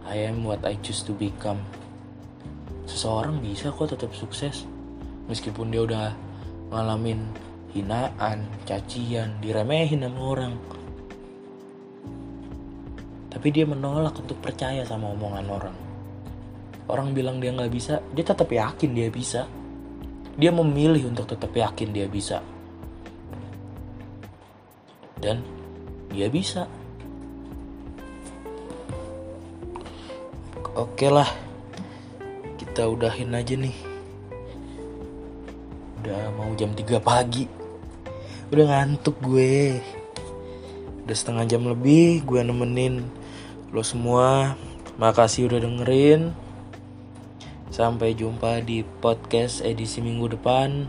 I 0.07 0.23
am 0.31 0.47
what 0.47 0.63
I 0.63 0.79
choose 0.79 1.03
to 1.05 1.13
become 1.13 1.59
seseorang 2.87 3.43
bisa 3.43 3.75
kok 3.75 3.91
tetap 3.91 4.15
sukses 4.15 4.63
meskipun 5.27 5.75
dia 5.75 5.83
udah 5.83 6.15
ngalamin 6.71 7.19
hinaan, 7.73 8.45
cacian, 8.69 9.41
diremehin 9.41 10.05
sama 10.05 10.21
orang. 10.21 10.53
Tapi 13.33 13.47
dia 13.49 13.65
menolak 13.65 14.13
untuk 14.21 14.37
percaya 14.39 14.85
sama 14.85 15.09
omongan 15.09 15.47
orang. 15.49 15.77
Orang 16.85 17.17
bilang 17.17 17.41
dia 17.41 17.49
nggak 17.49 17.73
bisa, 17.73 17.97
dia 18.13 18.21
tetap 18.21 18.45
yakin 18.45 18.93
dia 18.93 19.09
bisa. 19.09 19.49
Dia 20.37 20.53
memilih 20.53 21.09
untuk 21.09 21.25
tetap 21.25 21.49
yakin 21.49 21.89
dia 21.89 22.05
bisa. 22.05 22.41
Dan 25.23 25.39
dia 26.11 26.27
bisa. 26.27 26.67
Oke 30.75 31.07
lah, 31.07 31.29
kita 32.59 32.91
udahin 32.91 33.31
aja 33.31 33.55
nih. 33.55 33.77
Udah 36.03 36.27
mau 36.35 36.51
jam 36.59 36.75
3 36.75 36.99
pagi. 36.99 37.47
Udah 38.51 38.65
ngantuk 38.67 39.15
gue. 39.23 39.79
Udah 41.07 41.15
setengah 41.15 41.47
jam 41.47 41.63
lebih 41.71 42.27
gue 42.27 42.43
nemenin 42.43 43.07
lo 43.71 43.79
semua. 43.79 44.59
Makasih 44.99 45.47
udah 45.47 45.63
dengerin. 45.63 46.35
Sampai 47.71 48.11
jumpa 48.11 48.59
di 48.59 48.83
podcast 48.83 49.63
edisi 49.63 50.03
minggu 50.03 50.35
depan. 50.35 50.83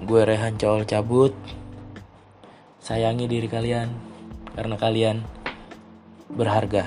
Gue 0.00 0.24
Rehan 0.24 0.56
Cowol 0.56 0.88
cabut 0.88 1.36
sayangi 2.86 3.26
diri 3.26 3.50
kalian 3.50 3.90
karena 4.54 4.78
kalian 4.78 5.26
berharga 6.30 6.86